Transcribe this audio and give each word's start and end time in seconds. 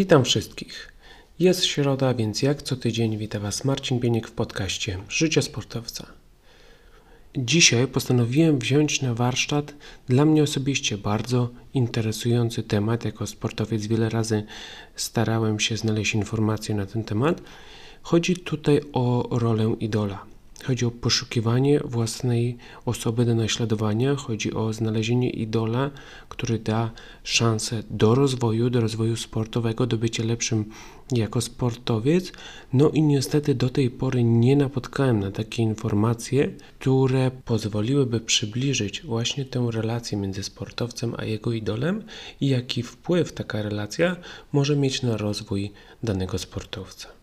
Witam 0.00 0.24
wszystkich. 0.24 0.92
Jest 1.38 1.64
środa, 1.64 2.14
więc 2.14 2.42
jak 2.42 2.62
co 2.62 2.76
tydzień 2.76 3.18
wita 3.18 3.40
Was 3.40 3.64
Marcin 3.64 4.00
Bieniek 4.00 4.28
w 4.28 4.32
podcaście 4.32 4.98
Życie 5.08 5.42
Sportowca. 5.42 6.06
Dzisiaj 7.36 7.86
postanowiłem 7.86 8.58
wziąć 8.58 9.02
na 9.02 9.14
warsztat 9.14 9.74
dla 10.08 10.24
mnie 10.24 10.42
osobiście 10.42 10.98
bardzo 10.98 11.50
interesujący 11.74 12.62
temat. 12.62 13.04
Jako 13.04 13.26
sportowiec 13.26 13.86
wiele 13.86 14.08
razy 14.08 14.44
starałem 14.96 15.60
się 15.60 15.76
znaleźć 15.76 16.14
informacje 16.14 16.74
na 16.74 16.86
ten 16.86 17.04
temat. 17.04 17.42
Chodzi 18.02 18.36
tutaj 18.36 18.80
o 18.92 19.28
rolę 19.30 19.74
idola. 19.80 20.29
Chodzi 20.64 20.86
o 20.86 20.90
poszukiwanie 20.90 21.80
własnej 21.84 22.56
osoby 22.86 23.24
do 23.24 23.34
naśladowania, 23.34 24.14
chodzi 24.16 24.54
o 24.54 24.72
znalezienie 24.72 25.30
idola, 25.30 25.90
który 26.28 26.58
da 26.58 26.90
szansę 27.24 27.82
do 27.90 28.14
rozwoju, 28.14 28.70
do 28.70 28.80
rozwoju 28.80 29.16
sportowego, 29.16 29.86
do 29.86 29.96
bycia 29.96 30.24
lepszym 30.24 30.64
jako 31.12 31.40
sportowiec. 31.40 32.32
No 32.72 32.90
i 32.90 33.02
niestety 33.02 33.54
do 33.54 33.68
tej 33.68 33.90
pory 33.90 34.24
nie 34.24 34.56
napotkałem 34.56 35.20
na 35.20 35.30
takie 35.30 35.62
informacje, 35.62 36.50
które 36.78 37.30
pozwoliłyby 37.44 38.20
przybliżyć 38.20 39.02
właśnie 39.02 39.44
tę 39.44 39.68
relację 39.70 40.18
między 40.18 40.42
sportowcem 40.42 41.14
a 41.18 41.24
jego 41.24 41.52
idolem 41.52 42.02
i 42.40 42.48
jaki 42.48 42.82
wpływ 42.82 43.32
taka 43.32 43.62
relacja 43.62 44.16
może 44.52 44.76
mieć 44.76 45.02
na 45.02 45.16
rozwój 45.16 45.72
danego 46.02 46.38
sportowca. 46.38 47.19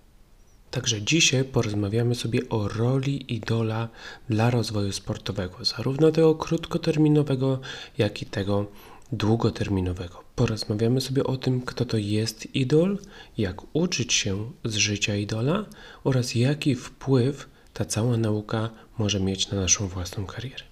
Także 0.72 1.02
dzisiaj 1.02 1.44
porozmawiamy 1.44 2.16
sobie 2.16 2.50
o 2.50 2.68
roli 2.68 3.34
idola 3.34 3.90
dla 4.30 4.50
rozwoju 4.50 4.92
sportowego, 4.92 5.66
zarówno 5.66 6.12
tego 6.12 6.36
krótkoterminowego, 6.36 7.60
jak 7.98 8.22
i 8.22 8.26
tego 8.26 8.66
długoterminowego. 9.12 10.24
Porozmawiamy 10.36 11.02
sobie 11.02 11.24
o 11.24 11.38
tym, 11.38 11.62
kto 11.62 11.86
to 11.86 11.98
jest 11.98 12.56
idol, 12.56 12.98
jak 13.38 13.76
uczyć 13.76 14.14
się 14.14 14.52
z 14.66 14.76
życia 14.76 15.16
idola 15.16 15.66
oraz 16.04 16.36
jaki 16.36 16.76
wpływ 16.76 17.50
ta 17.74 17.86
cała 17.86 18.18
nauka 18.18 18.70
może 18.98 19.20
mieć 19.20 19.52
na 19.52 19.62
naszą 19.62 19.88
własną 19.88 20.26
karierę. 20.26 20.64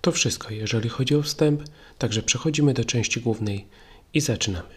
To 0.00 0.12
wszystko, 0.12 0.50
jeżeli 0.50 0.88
chodzi 0.88 1.14
o 1.14 1.22
wstęp, 1.22 1.62
także 1.98 2.22
przechodzimy 2.22 2.74
do 2.74 2.84
części 2.84 3.20
głównej 3.20 3.66
i 4.14 4.20
zaczynamy. 4.20 4.74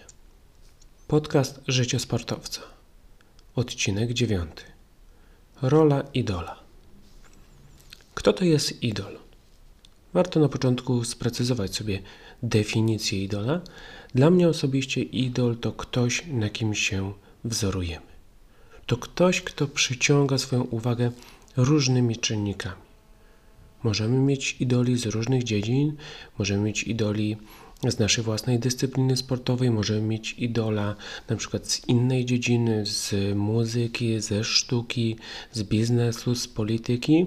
Podcast 1.08 1.62
Życie 1.68 2.00
Sportowca 2.00 2.75
Odcinek 3.56 4.14
9. 4.14 4.52
Rola 5.62 6.04
idola. 6.14 6.60
Kto 8.14 8.34
to 8.34 8.46
jest 8.46 8.84
idol? 8.84 9.18
Warto 10.14 10.40
na 10.40 10.50
początku 10.50 11.04
sprecyzować 11.04 11.76
sobie 11.76 12.02
definicję 12.44 13.24
idola. 13.24 13.62
Dla 14.16 14.30
mnie 14.30 14.50
osobiście 14.50 15.02
idol 15.02 15.58
to 15.58 15.72
ktoś, 15.72 16.24
na 16.28 16.50
kim 16.50 16.76
się 16.76 17.14
wzorujemy. 17.44 18.06
To 18.86 18.98
ktoś, 18.98 19.42
kto 19.42 19.68
przyciąga 19.68 20.38
swoją 20.38 20.64
uwagę 20.64 21.12
różnymi 21.58 22.18
czynnikami. 22.18 22.82
Możemy 23.84 24.18
mieć 24.18 24.56
idoli 24.60 24.98
z 24.98 25.06
różnych 25.06 25.44
dziedzin, 25.44 25.96
możemy 26.40 26.64
mieć 26.64 26.84
idoli 26.84 27.38
z 27.90 28.00
naszej 28.00 28.24
własnej 28.24 28.60
dyscypliny 28.60 29.18
sportowej, 29.18 29.72
możemy 29.72 30.02
mieć 30.02 30.36
idola 30.38 30.96
na 31.30 31.36
przykład 31.36 31.68
z 31.68 31.88
innej 31.88 32.26
dziedziny, 32.26 32.86
z 32.86 33.14
muzyki, 33.36 34.22
ze 34.22 34.44
sztuki, 34.44 35.16
z 35.52 35.64
biznesu, 35.64 36.36
z 36.36 36.48
polityki. 36.48 37.26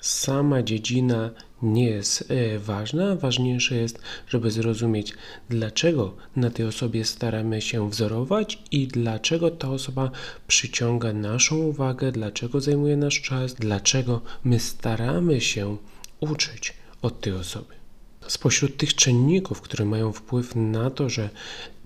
Sama 0.00 0.62
dziedzina 0.62 1.30
nie 1.62 1.84
jest 1.84 2.30
e, 2.30 2.58
ważna, 2.58 3.16
ważniejsze 3.16 3.76
jest, 3.76 3.98
żeby 4.28 4.50
zrozumieć, 4.50 5.14
dlaczego 5.48 6.14
na 6.36 6.50
tej 6.50 6.66
osobie 6.66 7.04
staramy 7.04 7.62
się 7.62 7.90
wzorować 7.90 8.58
i 8.70 8.86
dlaczego 8.86 9.50
ta 9.50 9.70
osoba 9.70 10.10
przyciąga 10.48 11.12
naszą 11.12 11.56
uwagę, 11.56 12.12
dlaczego 12.12 12.60
zajmuje 12.60 12.96
nasz 12.96 13.20
czas, 13.20 13.54
dlaczego 13.54 14.20
my 14.44 14.60
staramy 14.60 15.40
się 15.40 15.76
uczyć 16.20 16.72
od 17.02 17.20
tej 17.20 17.32
osoby. 17.32 17.77
Spośród 18.26 18.76
tych 18.76 18.94
czynników, 18.94 19.60
które 19.60 19.84
mają 19.84 20.12
wpływ 20.12 20.56
na 20.56 20.90
to, 20.90 21.08
że 21.08 21.30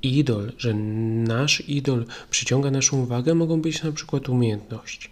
idol, 0.03 0.53
że 0.59 0.75
nasz 0.75 1.69
idol 1.69 2.05
przyciąga 2.31 2.71
naszą 2.71 3.03
uwagę, 3.03 3.35
mogą 3.35 3.63
być 3.63 3.83
na 3.83 3.93
przykład 3.93 4.29
umiejętności. 4.29 5.09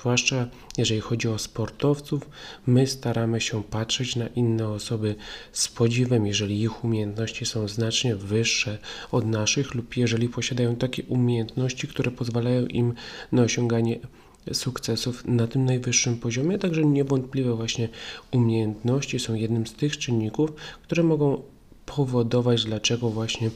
Zwłaszcza 0.00 0.48
jeżeli 0.78 1.00
chodzi 1.00 1.28
o 1.28 1.38
sportowców, 1.38 2.30
my 2.66 2.86
staramy 2.86 3.40
się 3.40 3.62
patrzeć 3.62 4.16
na 4.16 4.26
inne 4.26 4.68
osoby 4.68 5.14
z 5.52 5.68
podziwem, 5.68 6.26
jeżeli 6.26 6.60
ich 6.60 6.84
umiejętności 6.84 7.46
są 7.46 7.68
znacznie 7.68 8.16
wyższe 8.16 8.78
od 9.12 9.26
naszych, 9.26 9.74
lub 9.74 9.96
jeżeli 9.96 10.28
posiadają 10.28 10.76
takie 10.76 11.02
umiejętności, 11.02 11.88
które 11.88 12.10
pozwalają 12.10 12.66
im 12.66 12.94
na 13.32 13.42
osiąganie 13.42 13.98
sukcesów 14.52 15.24
na 15.24 15.46
tym 15.46 15.64
najwyższym 15.64 16.16
poziomie, 16.16 16.58
także 16.58 16.84
niewątpliwe 16.84 17.54
właśnie 17.54 17.88
umiejętności 18.32 19.18
są 19.18 19.34
jednym 19.34 19.66
z 19.66 19.72
tych 19.72 19.98
czynników, 19.98 20.52
które 20.82 21.02
mogą 21.02 21.42
powodować, 21.86 22.64
dlaczego 22.64 23.10
właśnie 23.10 23.50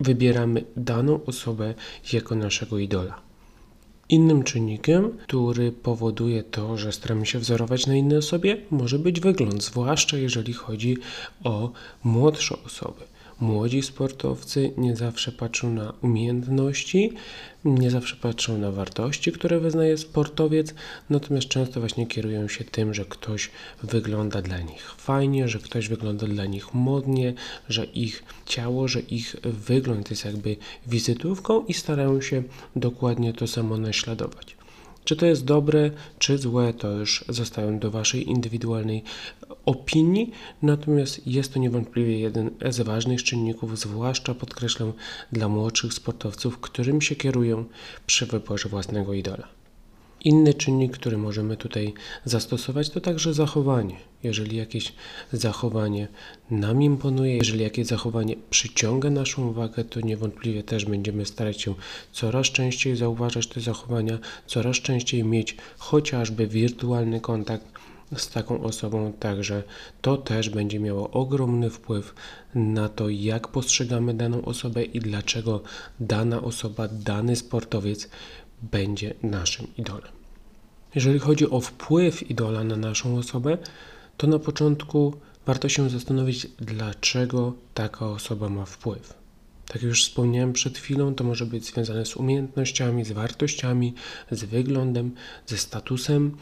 wybieramy 0.00 0.64
daną 0.76 1.24
osobę 1.24 1.74
jako 2.12 2.34
naszego 2.34 2.78
idola. 2.78 3.20
Innym 4.08 4.42
czynnikiem, 4.42 5.18
który 5.22 5.72
powoduje 5.72 6.42
to, 6.42 6.76
że 6.76 6.92
staramy 6.92 7.26
się 7.26 7.38
wzorować 7.38 7.86
na 7.86 7.96
innej 7.96 8.18
osobie, 8.18 8.56
może 8.70 8.98
być 8.98 9.20
wygląd, 9.20 9.64
zwłaszcza 9.64 10.16
jeżeli 10.16 10.52
chodzi 10.52 10.96
o 11.44 11.72
młodsze 12.04 12.56
osoby. 12.66 13.04
Młodzi 13.40 13.82
sportowcy 13.82 14.72
nie 14.76 14.96
zawsze 14.96 15.32
patrzą 15.32 15.74
na 15.74 15.92
umiejętności, 16.02 17.12
nie 17.64 17.90
zawsze 17.90 18.16
patrzą 18.16 18.58
na 18.58 18.70
wartości, 18.70 19.32
które 19.32 19.60
wyznaje 19.60 19.98
sportowiec, 19.98 20.74
natomiast 21.10 21.48
często 21.48 21.80
właśnie 21.80 22.06
kierują 22.06 22.48
się 22.48 22.64
tym, 22.64 22.94
że 22.94 23.04
ktoś 23.04 23.50
wygląda 23.82 24.42
dla 24.42 24.60
nich 24.60 24.94
fajnie, 24.94 25.48
że 25.48 25.58
ktoś 25.58 25.88
wygląda 25.88 26.26
dla 26.26 26.46
nich 26.46 26.74
modnie, 26.74 27.34
że 27.68 27.84
ich 27.84 28.22
ciało, 28.46 28.88
że 28.88 29.00
ich 29.00 29.36
wygląd 29.42 30.10
jest 30.10 30.24
jakby 30.24 30.56
wizytówką 30.86 31.66
i 31.66 31.74
starają 31.74 32.20
się 32.20 32.42
dokładnie 32.76 33.32
to 33.32 33.46
samo 33.46 33.76
naśladować. 33.76 34.59
Czy 35.04 35.16
to 35.16 35.26
jest 35.26 35.44
dobre, 35.44 35.90
czy 36.18 36.38
złe, 36.38 36.74
to 36.74 36.90
już 36.90 37.24
zostawiam 37.28 37.78
do 37.78 37.90
Waszej 37.90 38.28
indywidualnej 38.28 39.02
opinii, 39.66 40.30
natomiast 40.62 41.26
jest 41.26 41.52
to 41.52 41.58
niewątpliwie 41.58 42.18
jeden 42.18 42.50
z 42.70 42.80
ważnych 42.80 43.22
czynników, 43.22 43.78
zwłaszcza 43.78 44.34
podkreślam 44.34 44.92
dla 45.32 45.48
młodszych 45.48 45.94
sportowców, 45.94 46.58
którym 46.58 47.00
się 47.00 47.16
kierują 47.16 47.64
przy 48.06 48.26
wyborze 48.26 48.68
własnego 48.68 49.14
idola. 49.14 49.59
Inny 50.24 50.54
czynnik, 50.54 50.92
który 50.92 51.18
możemy 51.18 51.56
tutaj 51.56 51.94
zastosować, 52.24 52.90
to 52.90 53.00
także 53.00 53.34
zachowanie. 53.34 53.96
Jeżeli 54.22 54.56
jakieś 54.56 54.92
zachowanie 55.32 56.08
nam 56.50 56.82
imponuje, 56.82 57.36
jeżeli 57.36 57.62
jakieś 57.62 57.86
zachowanie 57.86 58.36
przyciąga 58.50 59.10
naszą 59.10 59.48
uwagę, 59.48 59.84
to 59.84 60.00
niewątpliwie 60.00 60.62
też 60.62 60.84
będziemy 60.84 61.26
starać 61.26 61.62
się 61.62 61.74
coraz 62.12 62.46
częściej 62.46 62.96
zauważać 62.96 63.46
te 63.46 63.60
zachowania, 63.60 64.18
coraz 64.46 64.76
częściej 64.76 65.24
mieć 65.24 65.56
chociażby 65.78 66.46
wirtualny 66.46 67.20
kontakt 67.20 67.64
z 68.16 68.28
taką 68.28 68.62
osobą, 68.62 69.12
także 69.12 69.62
to 70.02 70.16
też 70.16 70.50
będzie 70.50 70.80
miało 70.80 71.10
ogromny 71.10 71.70
wpływ 71.70 72.14
na 72.54 72.88
to, 72.88 73.08
jak 73.08 73.48
postrzegamy 73.48 74.14
daną 74.14 74.44
osobę 74.44 74.82
i 74.82 75.00
dlaczego 75.00 75.62
dana 76.00 76.42
osoba, 76.42 76.88
dany 76.88 77.36
sportowiec 77.36 78.08
będzie 78.62 79.14
naszym 79.22 79.66
idolem. 79.78 80.12
Jeżeli 80.94 81.18
chodzi 81.18 81.50
o 81.50 81.60
wpływ 81.60 82.30
idola 82.30 82.64
na 82.64 82.76
naszą 82.76 83.18
osobę, 83.18 83.58
to 84.16 84.26
na 84.26 84.38
początku 84.38 85.14
warto 85.46 85.68
się 85.68 85.90
zastanowić, 85.90 86.46
dlaczego 86.60 87.52
taka 87.74 88.06
osoba 88.06 88.48
ma 88.48 88.64
wpływ. 88.64 89.14
Tak 89.66 89.74
jak 89.74 89.82
już 89.82 90.04
wspomniałem 90.04 90.52
przed 90.52 90.78
chwilą, 90.78 91.14
to 91.14 91.24
może 91.24 91.46
być 91.46 91.64
związane 91.64 92.06
z 92.06 92.16
umiejętnościami, 92.16 93.04
z 93.04 93.12
wartościami, 93.12 93.94
z 94.30 94.44
wyglądem, 94.44 95.14
ze 95.46 95.58
statusem, 95.58 96.36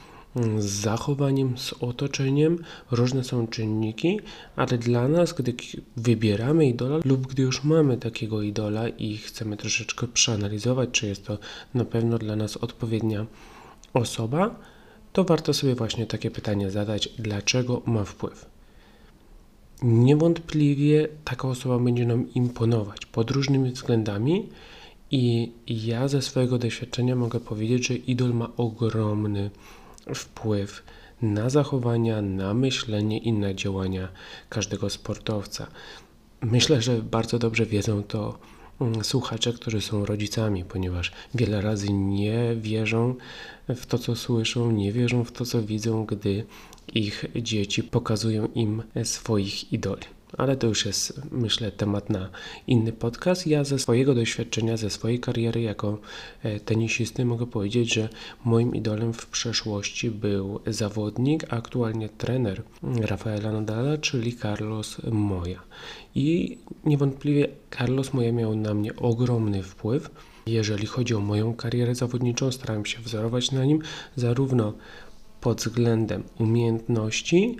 z 0.59 0.65
zachowaniem, 0.65 1.59
z 1.59 1.73
otoczeniem. 1.73 2.59
Różne 2.91 3.25
są 3.25 3.47
czynniki, 3.47 4.21
ale 4.57 4.79
dla 4.79 5.09
nas, 5.09 5.33
gdy 5.33 5.55
wybieramy 5.97 6.67
idola 6.67 6.99
lub 7.05 7.27
gdy 7.27 7.43
już 7.43 7.65
mamy 7.65 7.97
takiego 7.97 8.43
idola 8.43 8.89
i 8.89 9.17
chcemy 9.17 9.57
troszeczkę 9.57 10.09
przeanalizować, 10.09 10.89
czy 10.93 11.07
jest 11.07 11.27
to 11.27 11.39
na 11.75 11.85
pewno 11.85 12.19
dla 12.19 12.37
nas 12.37 12.57
odpowiednia 12.57 13.27
osoba, 13.95 14.55
to 15.13 15.25
warto 15.25 15.55
sobie 15.55 15.75
właśnie 15.75 16.07
takie 16.07 16.31
pytanie 16.31 16.71
zadać, 16.71 17.09
dlaczego 17.19 17.83
ma 17.87 18.05
wpływ. 18.05 18.47
Niewątpliwie 19.83 21.09
taka 21.25 21.49
osoba 21.49 21.79
będzie 21.79 22.07
nam 22.07 22.35
imponować 22.35 23.07
pod 23.07 23.31
różnymi 23.31 23.71
względami 23.71 24.49
i 25.11 25.53
ja 25.69 26.09
ze 26.09 26.23
swojego 26.23 26.59
doświadczenia 26.59 27.17
mogę 27.17 27.41
powiedzieć, 27.41 27.87
że 27.87 27.95
idol 27.95 28.35
ma 28.35 28.49
ogromny 28.57 29.51
wpływ 29.51 29.78
na 31.23 31.51
zachowania, 31.51 32.23
na 32.23 32.55
myślenie 32.55 33.19
i 33.19 33.33
na 33.33 33.55
działania 33.55 34.09
każdego 34.49 34.91
sportowca. 34.91 35.67
Myślę, 36.41 36.83
że 36.83 37.03
bardzo 37.03 37.39
dobrze 37.39 37.67
wiedzą 37.67 38.03
to 38.03 38.39
mm, 38.81 39.05
słuchacze, 39.05 39.53
którzy 39.53 39.81
są 39.81 40.05
rodzicami, 40.07 40.65
ponieważ 40.65 41.13
wiele 41.35 41.61
razy 41.61 41.93
nie 41.93 42.57
wierzą 42.57 43.15
w 43.69 43.87
to, 43.87 43.99
co 43.99 44.17
słyszą, 44.17 44.71
nie 44.71 44.93
wierzą 44.93 45.25
w 45.25 45.33
to, 45.33 45.45
co 45.45 45.63
widzą, 45.63 46.07
gdy 46.07 46.47
ich 46.95 47.25
dzieci 47.37 47.83
pokazują 47.83 48.49
im 48.55 48.83
swoich 49.05 49.73
idoli 49.73 50.18
ale 50.37 50.57
to 50.57 50.67
już 50.67 50.87
jest, 50.87 51.21
myślę, 51.31 51.73
temat 51.73 52.11
na 52.11 52.31
inny 52.67 52.93
podcast. 52.93 53.47
Ja 53.47 53.65
ze 53.65 53.79
swojego 53.79 54.15
doświadczenia, 54.15 54.77
ze 54.77 54.91
swojej 54.91 55.21
kariery 55.21 55.61
jako 55.61 55.99
e, 56.43 56.61
tenisisty 56.61 57.25
mogę 57.25 57.47
powiedzieć, 57.47 57.95
że 57.95 58.09
moim 58.45 58.75
idolem 58.75 59.13
w 59.13 59.27
przeszłości 59.27 60.11
był 60.11 60.61
zawodnik, 60.67 61.45
a 61.51 61.57
aktualnie 61.57 62.09
trener 62.09 62.63
Rafaela 62.83 63.53
Nadala, 63.53 63.99
czyli 63.99 64.37
Carlos 64.37 64.97
Moya. 65.11 65.63
I 66.15 66.59
niewątpliwie 66.85 67.49
Carlos 67.79 68.13
Moya 68.13 68.33
miał 68.33 68.57
na 68.57 68.75
mnie 68.75 68.97
ogromny 68.97 69.63
wpływ. 69.63 70.11
Jeżeli 70.47 70.87
chodzi 70.87 71.15
o 71.15 71.21
moją 71.21 71.55
karierę 71.55 71.95
zawodniczą, 71.95 72.53
starałem 72.53 72.87
się 72.87 73.01
wzorować 73.01 73.53
na 73.53 73.65
nim 73.65 73.83
zarówno 74.17 74.73
pod 75.41 75.59
względem 75.59 76.23
umiejętności, 76.39 77.57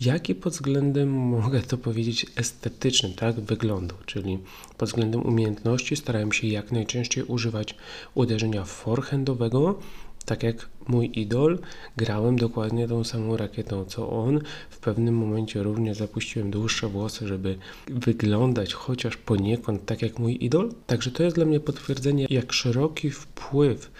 jak 0.00 0.28
i 0.28 0.34
pod 0.34 0.52
względem, 0.52 1.10
mogę 1.10 1.60
to 1.60 1.78
powiedzieć, 1.78 2.26
estetycznym, 2.36 3.14
tak, 3.14 3.40
wyglądu, 3.40 3.94
czyli 4.06 4.38
pod 4.78 4.88
względem 4.88 5.26
umiejętności 5.26 5.96
starałem 5.96 6.32
się 6.32 6.46
jak 6.46 6.72
najczęściej 6.72 7.24
używać 7.24 7.74
uderzenia 8.14 8.64
forehandowego, 8.64 9.78
tak 10.24 10.42
jak 10.42 10.68
mój 10.88 11.10
idol, 11.14 11.58
grałem 11.96 12.36
dokładnie 12.36 12.88
tą 12.88 13.04
samą 13.04 13.36
rakietą 13.36 13.84
co 13.84 14.10
on. 14.10 14.40
W 14.70 14.78
pewnym 14.78 15.16
momencie 15.16 15.62
również 15.62 15.96
zapuściłem 15.96 16.50
dłuższe 16.50 16.88
włosy, 16.88 17.28
żeby 17.28 17.58
wyglądać 17.86 18.74
chociaż 18.74 19.16
poniekąd 19.16 19.86
tak 19.86 20.02
jak 20.02 20.18
mój 20.18 20.44
idol. 20.44 20.72
Także 20.86 21.10
to 21.10 21.22
jest 21.22 21.36
dla 21.36 21.44
mnie 21.44 21.60
potwierdzenie, 21.60 22.26
jak 22.30 22.52
szeroki 22.52 23.10
wpływ 23.10 23.90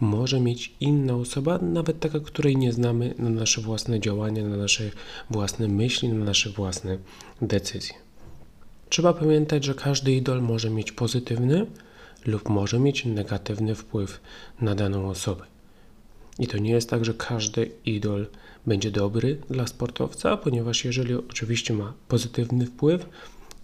może 0.00 0.40
mieć 0.40 0.74
inna 0.80 1.14
osoba, 1.14 1.58
nawet 1.58 2.00
taka, 2.00 2.20
której 2.20 2.56
nie 2.56 2.72
znamy, 2.72 3.14
na 3.18 3.30
nasze 3.30 3.60
własne 3.60 4.00
działania, 4.00 4.44
na 4.44 4.56
nasze 4.56 4.90
własne 5.30 5.68
myśli, 5.68 6.08
na 6.08 6.24
nasze 6.24 6.50
własne 6.50 6.98
decyzje. 7.42 7.94
Trzeba 8.88 9.12
pamiętać, 9.12 9.64
że 9.64 9.74
każdy 9.74 10.12
idol 10.12 10.42
może 10.42 10.70
mieć 10.70 10.92
pozytywny 10.92 11.66
lub 12.26 12.48
może 12.48 12.78
mieć 12.78 13.04
negatywny 13.04 13.74
wpływ 13.74 14.20
na 14.60 14.74
daną 14.74 15.08
osobę. 15.08 15.44
I 16.38 16.46
to 16.46 16.58
nie 16.58 16.70
jest 16.70 16.90
tak, 16.90 17.04
że 17.04 17.14
każdy 17.14 17.70
idol 17.84 18.26
będzie 18.66 18.90
dobry 18.90 19.38
dla 19.50 19.66
sportowca, 19.66 20.36
ponieważ 20.36 20.84
jeżeli 20.84 21.14
oczywiście 21.14 21.74
ma 21.74 21.92
pozytywny 22.08 22.66
wpływ, 22.66 23.06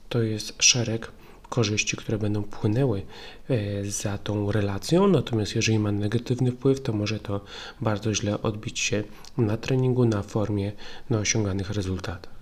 to 0.09 0.23
jest 0.23 0.63
szereg 0.63 1.13
korzyści, 1.53 1.97
które 1.97 2.19
będą 2.19 2.43
płynęły 2.43 3.03
e, 3.49 3.85
za 3.85 4.19
tą 4.19 4.53
relacją, 4.53 5.07
natomiast 5.07 5.57
jeżeli 5.57 5.79
ma 5.79 5.93
negatywny 5.93 6.53
wpływ, 6.53 6.81
to 6.81 6.93
może 6.93 7.21
to 7.21 7.41
bardzo 7.81 8.15
źle 8.15 8.43
odbić 8.43 8.79
się 8.79 9.05
na 9.39 9.57
treningu, 9.57 10.05
na 10.05 10.23
formie, 10.23 10.73
na 11.11 11.19
osiąganych 11.19 11.71
rezultatach. 11.71 12.33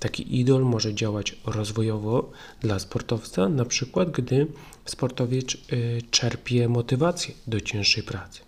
Taki 0.00 0.40
idol 0.40 0.62
może 0.64 0.94
działać 0.94 1.36
rozwojowo 1.46 2.30
dla 2.60 2.78
sportowca, 2.78 3.48
na 3.48 3.64
przykład 3.64 4.10
gdy 4.10 4.46
sportowiec 4.84 5.54
e, 5.54 5.56
czerpie 6.10 6.68
motywację 6.68 7.34
do 7.46 7.60
cięższej 7.60 8.02
pracy. 8.02 8.45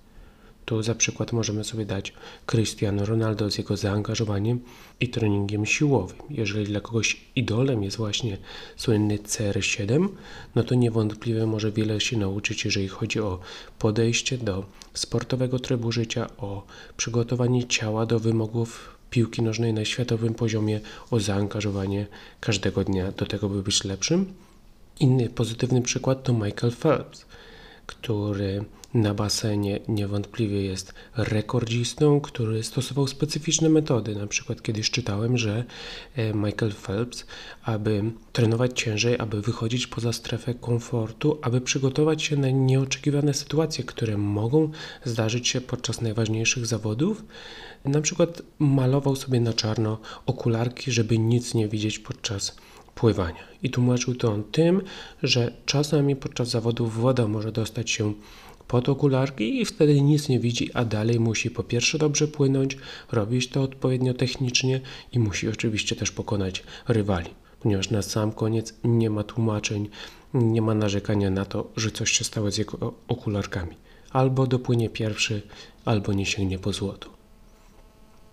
Tu 0.68 0.82
za 0.82 0.94
przykład 0.94 1.32
możemy 1.32 1.64
sobie 1.64 1.86
dać 1.86 2.12
Cristiano 2.46 3.06
Ronaldo 3.06 3.50
z 3.50 3.58
jego 3.58 3.76
zaangażowaniem 3.76 4.60
i 5.00 5.08
treningiem 5.08 5.66
siłowym. 5.66 6.16
Jeżeli 6.30 6.66
dla 6.66 6.80
kogoś 6.80 7.20
idolem 7.36 7.82
jest 7.82 7.96
właśnie 7.96 8.38
słynny 8.76 9.18
CR7, 9.18 10.08
no 10.54 10.62
to 10.62 10.74
niewątpliwie 10.74 11.46
może 11.46 11.72
wiele 11.72 12.00
się 12.00 12.16
nauczyć, 12.16 12.64
jeżeli 12.64 12.88
chodzi 12.88 13.20
o 13.20 13.38
podejście 13.78 14.38
do 14.38 14.64
sportowego 14.94 15.58
trybu 15.58 15.92
życia, 15.92 16.26
o 16.38 16.66
przygotowanie 16.96 17.66
ciała 17.66 18.06
do 18.06 18.18
wymogów 18.20 18.96
piłki 19.10 19.42
nożnej 19.42 19.72
na 19.72 19.84
światowym 19.84 20.34
poziomie, 20.34 20.80
o 21.10 21.20
zaangażowanie 21.20 22.06
każdego 22.40 22.84
dnia 22.84 23.12
do 23.12 23.26
tego, 23.26 23.48
by 23.48 23.62
być 23.62 23.84
lepszym. 23.84 24.34
Inny 25.00 25.28
pozytywny 25.28 25.82
przykład 25.82 26.22
to 26.22 26.32
Michael 26.32 26.72
Phelps, 26.72 27.26
który 27.86 28.64
na 28.94 29.14
basenie 29.14 29.80
niewątpliwie 29.88 30.62
jest 30.62 30.94
rekordzistą, 31.16 32.20
który 32.20 32.62
stosował 32.62 33.06
specyficzne 33.06 33.68
metody. 33.68 34.14
Na 34.14 34.26
przykład 34.26 34.62
kiedyś 34.62 34.90
czytałem, 34.90 35.38
że 35.38 35.64
e, 36.16 36.34
Michael 36.34 36.72
Phelps, 36.72 37.26
aby 37.62 38.02
trenować 38.32 38.80
ciężej, 38.80 39.18
aby 39.18 39.42
wychodzić 39.42 39.86
poza 39.86 40.12
strefę 40.12 40.54
komfortu, 40.54 41.38
aby 41.42 41.60
przygotować 41.60 42.22
się 42.22 42.36
na 42.36 42.50
nieoczekiwane 42.50 43.34
sytuacje, 43.34 43.84
które 43.84 44.16
mogą 44.16 44.70
zdarzyć 45.04 45.48
się 45.48 45.60
podczas 45.60 46.00
najważniejszych 46.00 46.66
zawodów, 46.66 47.24
na 47.84 48.00
przykład 48.00 48.42
malował 48.58 49.16
sobie 49.16 49.40
na 49.40 49.52
czarno 49.52 49.98
okularki, 50.26 50.92
żeby 50.92 51.18
nic 51.18 51.54
nie 51.54 51.68
widzieć 51.68 51.98
podczas 51.98 52.56
pływania. 52.94 53.48
I 53.62 53.70
tłumaczył 53.70 54.14
to 54.14 54.32
on 54.32 54.44
tym, 54.44 54.82
że 55.22 55.52
czasami 55.66 56.16
podczas 56.16 56.48
zawodów 56.48 56.96
woda 56.96 57.28
może 57.28 57.52
dostać 57.52 57.90
się 57.90 58.14
pod 58.68 58.88
okularki 58.88 59.60
i 59.60 59.64
wtedy 59.64 60.02
nic 60.02 60.28
nie 60.28 60.40
widzi, 60.40 60.70
a 60.74 60.84
dalej 60.84 61.20
musi 61.20 61.50
po 61.50 61.62
pierwsze 61.62 61.98
dobrze 61.98 62.28
płynąć, 62.28 62.76
robić 63.12 63.48
to 63.48 63.62
odpowiednio 63.62 64.14
technicznie 64.14 64.80
i 65.12 65.18
musi 65.18 65.48
oczywiście 65.48 65.96
też 65.96 66.10
pokonać 66.10 66.62
rywali, 66.88 67.30
ponieważ 67.60 67.90
na 67.90 68.02
sam 68.02 68.32
koniec 68.32 68.74
nie 68.84 69.10
ma 69.10 69.24
tłumaczeń, 69.24 69.88
nie 70.34 70.62
ma 70.62 70.74
narzekania 70.74 71.30
na 71.30 71.44
to, 71.44 71.70
że 71.76 71.90
coś 71.90 72.10
się 72.10 72.24
stało 72.24 72.50
z 72.50 72.58
jego 72.58 72.94
okularkami. 73.08 73.76
Albo 74.10 74.46
dopłynie 74.46 74.90
pierwszy, 74.90 75.42
albo 75.84 76.12
nie 76.12 76.26
sięgnie 76.26 76.58
po 76.58 76.72
złoto. 76.72 77.08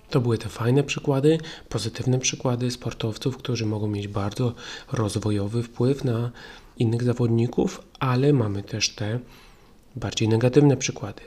To 0.09 0.21
były 0.21 0.37
te 0.37 0.49
fajne 0.49 0.83
przykłady, 0.83 1.37
pozytywne 1.69 2.19
przykłady 2.19 2.71
sportowców, 2.71 3.37
którzy 3.37 3.65
mogą 3.65 3.87
mieć 3.87 4.07
bardzo 4.07 4.53
rozwojowy 4.91 5.63
wpływ 5.63 6.03
na 6.03 6.31
innych 6.77 7.03
zawodników, 7.03 7.81
ale 7.99 8.33
mamy 8.33 8.63
też 8.63 8.89
te 8.89 9.19
bardziej 9.95 10.29
negatywne 10.29 10.77
przykłady 10.77 11.21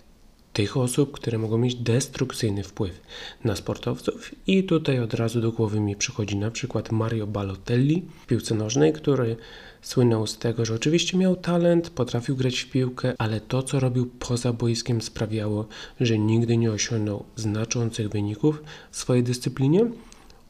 tych 0.52 0.76
osób, 0.76 1.12
które 1.12 1.38
mogą 1.38 1.58
mieć 1.58 1.74
destrukcyjny 1.74 2.62
wpływ 2.62 3.00
na 3.44 3.56
sportowców. 3.56 4.34
I 4.46 4.64
tutaj 4.64 5.00
od 5.00 5.14
razu 5.14 5.40
do 5.40 5.52
głowy 5.52 5.80
mi 5.80 5.96
przychodzi 5.96 6.36
na 6.36 6.50
przykład 6.50 6.92
Mario 6.92 7.26
Balotelli 7.26 8.02
w 8.22 8.26
piłce 8.26 8.54
nożnej, 8.54 8.92
który 8.92 9.36
słynął 9.82 10.26
z 10.26 10.38
tego, 10.38 10.64
że 10.64 10.74
oczywiście 10.74 11.18
miał 11.18 11.36
talent, 11.36 11.90
potrafił 11.90 12.36
grać 12.36 12.58
w 12.58 12.70
piłkę, 12.70 13.14
ale 13.18 13.40
to 13.40 13.62
co 13.62 13.80
robił 13.80 14.10
poza 14.18 14.52
boiskiem 14.52 15.02
sprawiało, 15.02 15.66
że 16.00 16.18
nigdy 16.18 16.56
nie 16.56 16.72
osiągnął 16.72 17.24
znaczących 17.36 18.08
wyników 18.08 18.62
w 18.90 18.96
swojej 18.96 19.22
dyscyplinie 19.22 19.90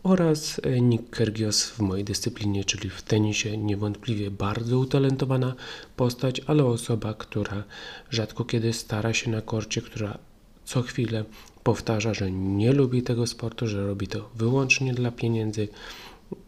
oraz 0.02 0.60
e, 0.64 0.80
Nick 0.80 1.10
Kyrgios 1.10 1.64
w 1.64 1.80
mojej 1.80 2.04
dyscyplinie, 2.04 2.64
czyli 2.64 2.90
w 2.90 3.02
tenisie, 3.02 3.58
niewątpliwie 3.58 4.30
bardzo 4.30 4.78
utalentowana 4.78 5.54
postać, 5.96 6.40
ale 6.46 6.64
osoba, 6.64 7.14
która 7.14 7.64
rzadko 8.10 8.44
kiedy 8.44 8.72
stara 8.72 9.12
się 9.12 9.30
na 9.30 9.42
korcie, 9.42 9.82
która 9.82 10.18
co 10.64 10.82
chwilę 10.82 11.24
powtarza, 11.62 12.14
że 12.14 12.30
nie 12.30 12.72
lubi 12.72 13.02
tego 13.02 13.26
sportu, 13.26 13.66
że 13.66 13.86
robi 13.86 14.08
to 14.08 14.30
wyłącznie 14.34 14.94
dla 14.94 15.10
pieniędzy. 15.10 15.68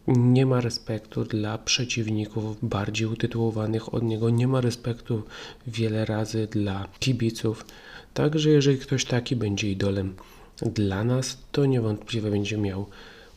Nie 0.06 0.46
ma 0.46 0.60
respektu 0.60 1.24
dla 1.24 1.58
przeciwników 1.58 2.56
bardziej 2.62 3.06
utytułowanych 3.06 3.94
od 3.94 4.02
niego, 4.02 4.30
nie 4.30 4.48
ma 4.48 4.60
respektu 4.60 5.22
wiele 5.66 6.04
razy 6.04 6.48
dla 6.50 6.88
kibiców. 6.98 7.66
Także 8.14 8.50
jeżeli 8.50 8.78
ktoś 8.78 9.04
taki 9.04 9.36
będzie 9.36 9.70
idolem 9.70 10.14
dla 10.62 11.04
nas, 11.04 11.38
to 11.52 11.66
niewątpliwie 11.66 12.30
będzie 12.30 12.58
miał 12.58 12.86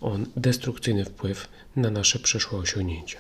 on 0.04 0.26
destrukcyjny 0.36 1.06
wpływ 1.06 1.48
na 1.76 1.90
nasze 1.90 2.20
przyszłe 2.20 2.60
osiągnięcia. 2.60 3.18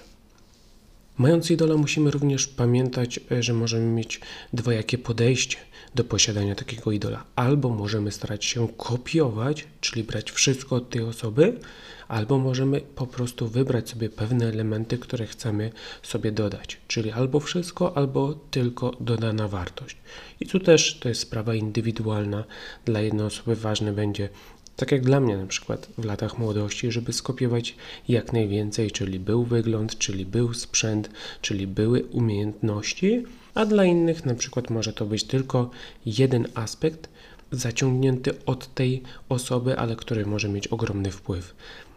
Mając 1.18 1.52
idola, 1.52 1.78
musimy 1.78 2.12
również 2.12 2.48
pamiętać, 2.48 3.20
e, 3.32 3.44
że 3.44 3.54
możemy 3.54 3.86
mieć 3.86 4.22
dwojakie 4.54 4.98
podejście 4.98 5.58
do 5.96 6.04
posiadania 6.04 6.56
takiego 6.56 6.92
idola. 6.92 7.24
Albo 7.36 7.70
możemy 7.70 8.12
starać 8.12 8.46
się 8.46 8.68
kopiować, 8.78 9.68
czyli 9.82 10.04
brać 10.04 10.32
wszystko 10.32 10.76
od 10.76 10.90
tej 10.90 11.02
osoby, 11.02 11.60
albo 12.08 12.38
możemy 12.38 12.82
po 12.82 13.08
prostu 13.08 13.48
wybrać 13.48 13.90
sobie 13.90 14.10
pewne 14.10 14.48
elementy, 14.48 14.98
które 14.98 15.28
chcemy 15.28 15.72
sobie 16.04 16.32
dodać, 16.32 16.78
czyli 16.88 17.12
albo 17.12 17.40
wszystko, 17.40 17.98
albo 17.98 18.34
tylko 18.52 18.92
dodana 19.00 19.48
wartość. 19.48 19.98
I 20.40 20.46
tu 20.46 20.60
też 20.60 21.00
to 21.00 21.10
jest 21.10 21.22
sprawa 21.22 21.56
indywidualna. 21.56 22.44
Dla 22.86 23.02
jednej 23.02 23.26
osoby 23.26 23.56
ważne 23.56 23.94
będzie 23.94 24.30
tak 24.76 24.92
jak 24.92 25.02
dla 25.02 25.20
mnie 25.20 25.38
na 25.38 25.48
przykład 25.48 25.88
w 25.98 26.06
latach 26.06 26.38
młodości, 26.38 26.92
żeby 26.92 27.14
skopiować 27.14 27.76
jak 28.08 28.34
najwięcej, 28.34 28.92
czyli 28.92 29.20
był 29.20 29.44
wygląd, 29.44 29.98
czyli 29.98 30.26
był 30.26 30.54
sprzęt, 30.54 31.10
czyli 31.42 31.68
były 31.68 32.04
umiejętności, 32.04 33.24
a 33.54 33.66
dla 33.66 33.86
innych 33.86 34.26
na 34.26 34.36
przykład 34.36 34.70
może 34.70 34.94
to 34.94 35.06
być 35.06 35.24
tylko 35.24 35.70
jeden 36.06 36.48
aspekt 36.56 37.10
zaciągnięty 37.52 38.46
od 38.46 38.74
tej 38.74 39.04
osoby, 39.30 39.78
ale 39.78 39.96
który 39.96 40.26
może 40.26 40.50
mieć 40.50 40.68
ogromny 40.68 41.12
wpływ 41.12 41.56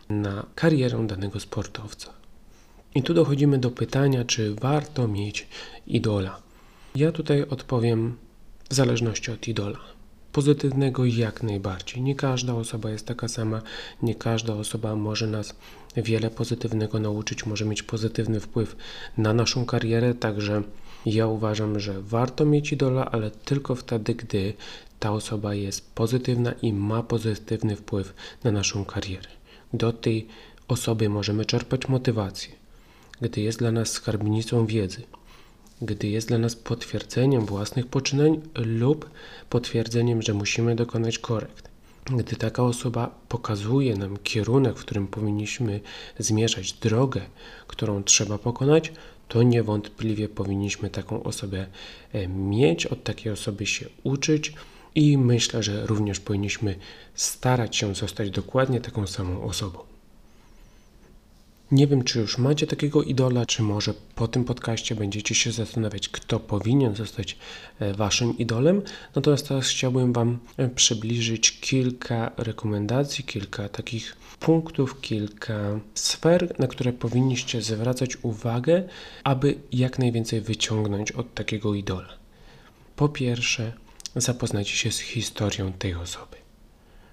na 0.08 0.46
karierę 0.54 1.06
danego 1.06 1.40
sportowca. 1.40 2.10
I 2.94 3.02
tu 3.02 3.14
dochodzimy 3.14 3.58
do 3.58 3.70
pytania, 3.70 4.24
czy 4.24 4.54
warto 4.54 5.08
mieć 5.08 5.46
idola. 5.86 6.40
Ja 6.94 7.12
tutaj 7.12 7.42
odpowiem 7.42 8.16
w 8.70 8.74
zależności 8.74 9.30
od 9.30 9.48
idola. 9.48 9.95
Pozytywnego 10.36 11.04
jak 11.04 11.42
najbardziej. 11.42 12.02
Nie 12.02 12.14
każda 12.14 12.54
osoba 12.54 12.90
jest 12.90 13.06
taka 13.06 13.28
sama, 13.28 13.62
nie 14.02 14.14
każda 14.14 14.54
osoba 14.54 14.96
może 14.96 15.26
nas 15.26 15.54
wiele 15.96 16.30
pozytywnego 16.30 17.00
nauczyć, 17.00 17.46
może 17.46 17.64
mieć 17.64 17.82
pozytywny 17.82 18.40
wpływ 18.40 18.76
na 19.18 19.32
naszą 19.34 19.66
karierę, 19.66 20.14
także 20.14 20.62
ja 21.06 21.26
uważam, 21.26 21.80
że 21.80 22.02
warto 22.02 22.44
mieć 22.44 22.72
idola, 22.72 23.10
ale 23.10 23.30
tylko 23.30 23.74
wtedy, 23.74 24.14
gdy 24.14 24.54
ta 25.00 25.12
osoba 25.12 25.54
jest 25.54 25.90
pozytywna 25.94 26.52
i 26.62 26.72
ma 26.72 27.02
pozytywny 27.02 27.76
wpływ 27.76 28.14
na 28.44 28.50
naszą 28.52 28.84
karierę. 28.84 29.28
Do 29.72 29.92
tej 29.92 30.26
osoby 30.68 31.08
możemy 31.08 31.44
czerpać 31.44 31.88
motywację, 31.88 32.54
gdy 33.20 33.40
jest 33.40 33.58
dla 33.58 33.72
nas 33.72 33.88
skarbnicą 33.88 34.66
wiedzy, 34.66 35.02
gdy 35.82 36.08
jest 36.08 36.28
dla 36.28 36.38
nas 36.38 36.56
potwierdzeniem 36.56 37.46
własnych 37.46 37.86
poczynań 37.86 38.40
lub 38.54 39.10
potwierdzeniem, 39.50 40.22
że 40.22 40.34
musimy 40.34 40.76
dokonać 40.76 41.18
korekt. 41.18 41.68
Gdy 42.04 42.36
taka 42.36 42.62
osoba 42.62 43.20
pokazuje 43.28 43.96
nam 43.96 44.16
kierunek, 44.16 44.78
w 44.78 44.80
którym 44.80 45.06
powinniśmy 45.06 45.80
zmierzać, 46.18 46.72
drogę, 46.72 47.20
którą 47.66 48.02
trzeba 48.02 48.38
pokonać, 48.38 48.92
to 49.28 49.42
niewątpliwie 49.42 50.28
powinniśmy 50.28 50.90
taką 50.90 51.22
osobę 51.22 51.66
e, 52.12 52.28
mieć, 52.28 52.86
od 52.86 53.04
takiej 53.04 53.32
osoby 53.32 53.66
się 53.66 53.86
uczyć 54.02 54.52
i 54.94 55.18
myślę, 55.18 55.62
że 55.62 55.86
również 55.86 56.20
powinniśmy 56.20 56.76
starać 57.14 57.76
się 57.76 57.94
zostać 57.94 58.30
dokładnie 58.30 58.80
taką 58.80 59.06
samą 59.06 59.42
osobą. 59.42 59.95
Nie 61.72 61.86
wiem, 61.86 62.04
czy 62.04 62.18
już 62.18 62.38
macie 62.38 62.66
takiego 62.66 63.02
idola, 63.02 63.46
czy 63.46 63.62
może 63.62 63.94
po 64.14 64.28
tym 64.28 64.44
podcaście 64.44 64.94
będziecie 64.94 65.34
się 65.34 65.52
zastanawiać, 65.52 66.08
kto 66.08 66.40
powinien 66.40 66.94
zostać 66.94 67.38
e, 67.78 67.94
waszym 67.94 68.38
idolem. 68.38 68.82
Natomiast 69.14 69.48
teraz 69.48 69.68
chciałbym 69.68 70.12
Wam 70.12 70.38
e, 70.56 70.68
przybliżyć 70.68 71.60
kilka 71.60 72.30
rekomendacji, 72.36 73.24
kilka 73.24 73.68
takich 73.68 74.16
punktów, 74.40 75.00
kilka 75.00 75.80
sfer, 75.94 76.54
na 76.58 76.66
które 76.66 76.92
powinniście 76.92 77.62
zwracać 77.62 78.16
uwagę, 78.22 78.88
aby 79.24 79.58
jak 79.72 79.98
najwięcej 79.98 80.40
wyciągnąć 80.40 81.12
od 81.12 81.34
takiego 81.34 81.74
idola. 81.74 82.08
Po 82.96 83.08
pierwsze, 83.08 83.72
zapoznajcie 84.16 84.76
się 84.76 84.92
z 84.92 84.98
historią 84.98 85.72
tej 85.72 85.94
osoby. 85.94 86.36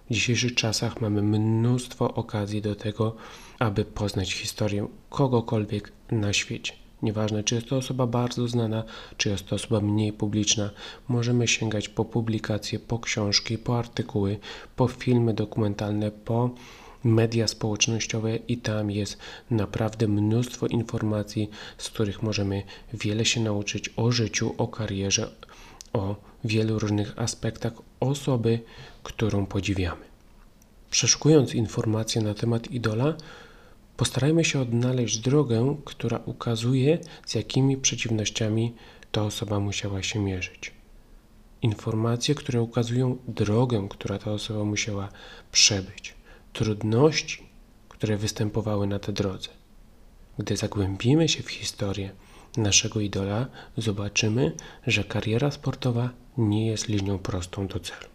W 0.09 0.13
dzisiejszych 0.13 0.55
czasach 0.55 1.01
mamy 1.01 1.21
mnóstwo 1.21 2.13
okazji 2.13 2.61
do 2.61 2.75
tego, 2.75 3.15
aby 3.59 3.85
poznać 3.85 4.33
historię 4.33 4.87
kogokolwiek 5.09 5.91
na 6.11 6.33
świecie. 6.33 6.73
Nieważne, 7.01 7.43
czy 7.43 7.55
jest 7.55 7.67
to 7.67 7.77
osoba 7.77 8.07
bardzo 8.07 8.47
znana, 8.47 8.83
czy 9.17 9.29
jest 9.29 9.45
to 9.47 9.55
osoba 9.55 9.81
mniej 9.81 10.13
publiczna, 10.13 10.69
możemy 11.07 11.47
sięgać 11.47 11.89
po 11.89 12.05
publikacje, 12.05 12.79
po 12.79 12.99
książki, 12.99 13.57
po 13.57 13.79
artykuły, 13.79 14.39
po 14.75 14.87
filmy 14.87 15.33
dokumentalne, 15.33 16.11
po 16.11 16.49
media 17.03 17.47
społecznościowe 17.47 18.35
i 18.35 18.57
tam 18.57 18.91
jest 18.91 19.17
naprawdę 19.51 20.07
mnóstwo 20.07 20.67
informacji, 20.67 21.49
z 21.77 21.89
których 21.89 22.23
możemy 22.23 22.63
wiele 22.93 23.25
się 23.25 23.41
nauczyć 23.41 23.89
o 23.95 24.11
życiu, 24.11 24.55
o 24.57 24.67
karierze, 24.67 25.29
o 25.93 26.15
wielu 26.43 26.79
różnych 26.79 27.19
aspektach 27.19 27.73
osoby, 27.99 28.59
którą 29.03 29.45
podziwiamy. 29.45 30.12
Przeszukując 30.93 31.53
informacje 31.53 32.21
na 32.21 32.33
temat 32.33 32.71
idola, 32.71 33.13
postarajmy 33.97 34.45
się 34.45 34.59
odnaleźć 34.59 35.17
drogę, 35.17 35.75
która 35.85 36.19
ukazuje, 36.25 36.99
z 37.25 37.35
jakimi 37.35 37.77
przeciwnościami 37.77 38.73
ta 39.11 39.23
osoba 39.23 39.59
musiała 39.59 40.03
się 40.03 40.19
mierzyć. 40.19 40.71
Informacje, 41.61 42.35
które 42.35 42.61
ukazują 42.61 43.17
drogę, 43.27 43.87
która 43.89 44.17
ta 44.17 44.31
osoba 44.31 44.63
musiała 44.63 45.09
przebyć, 45.51 46.13
trudności, 46.53 47.43
które 47.89 48.17
występowały 48.17 48.87
na 48.87 48.99
tej 48.99 49.13
drodze. 49.13 49.49
Gdy 50.39 50.57
zagłębimy 50.57 51.29
się 51.29 51.43
w 51.43 51.51
historię 51.51 52.11
naszego 52.57 52.99
idola, 52.99 53.47
zobaczymy, 53.77 54.51
że 54.87 55.03
kariera 55.03 55.51
sportowa 55.51 56.09
nie 56.37 56.67
jest 56.67 56.87
linią 56.87 57.19
prostą 57.19 57.67
do 57.67 57.79
celu. 57.79 58.12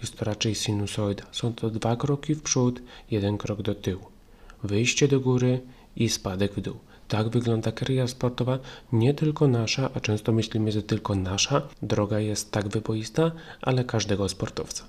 Jest 0.00 0.16
to 0.16 0.24
raczej 0.24 0.54
sinusoida. 0.54 1.24
Są 1.32 1.54
to 1.54 1.70
dwa 1.70 1.96
kroki 1.96 2.34
w 2.34 2.42
przód, 2.42 2.82
jeden 3.10 3.38
krok 3.38 3.62
do 3.62 3.74
tyłu. 3.74 4.04
Wyjście 4.62 5.08
do 5.08 5.20
góry 5.20 5.60
i 5.96 6.08
spadek 6.08 6.54
w 6.54 6.60
dół. 6.60 6.76
Tak 7.08 7.28
wygląda 7.28 7.72
kariera 7.72 8.08
sportowa, 8.08 8.58
nie 8.92 9.14
tylko 9.14 9.48
nasza, 9.48 9.90
a 9.94 10.00
często 10.00 10.32
myślimy, 10.32 10.72
że 10.72 10.82
tylko 10.82 11.14
nasza 11.14 11.62
droga 11.82 12.20
jest 12.20 12.50
tak 12.50 12.68
wyboista, 12.68 13.30
ale 13.62 13.84
każdego 13.84 14.28
sportowca. 14.28 14.84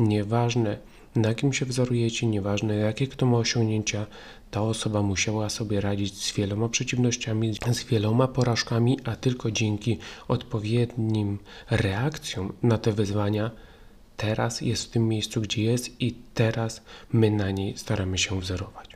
Nieważne 0.00 0.78
na 1.16 1.34
kim 1.34 1.52
się 1.52 1.66
wzorujecie, 1.66 2.26
nieważne 2.26 2.76
jakie 2.76 3.06
kto 3.06 3.26
ma 3.26 3.38
osiągnięcia, 3.38 4.06
ta 4.50 4.62
osoba 4.62 5.02
musiała 5.02 5.50
sobie 5.50 5.80
radzić 5.80 6.24
z 6.24 6.34
wieloma 6.34 6.68
przeciwnościami, 6.68 7.54
z 7.72 7.84
wieloma 7.84 8.28
porażkami, 8.28 8.98
a 9.04 9.16
tylko 9.16 9.50
dzięki 9.50 9.98
odpowiednim 10.28 11.38
reakcjom 11.70 12.52
na 12.62 12.78
te 12.78 12.92
wyzwania 12.92 13.50
teraz 14.16 14.60
jest 14.60 14.84
w 14.84 14.90
tym 14.90 15.08
miejscu, 15.08 15.40
gdzie 15.40 15.62
jest 15.62 16.00
i 16.00 16.14
teraz 16.34 16.82
my 17.12 17.30
na 17.30 17.50
niej 17.50 17.78
staramy 17.78 18.18
się 18.18 18.40
wzorować. 18.40 18.94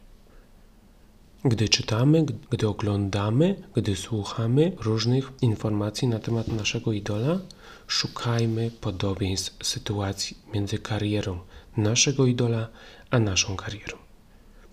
Gdy 1.45 1.69
czytamy, 1.69 2.27
gdy 2.51 2.69
oglądamy, 2.69 3.63
gdy 3.75 3.97
słuchamy 3.97 4.73
różnych 4.81 5.33
informacji 5.43 6.09
na 6.09 6.19
temat 6.19 6.49
naszego 6.49 6.93
idola, 6.93 7.39
szukajmy 7.87 8.71
podobieństw 8.71 9.67
sytuacji 9.67 10.37
między 10.55 10.79
karierą 10.79 11.41
naszego 11.77 12.27
idola 12.27 12.69
a 13.11 13.19
naszą 13.19 13.57
karierą. 13.57 13.99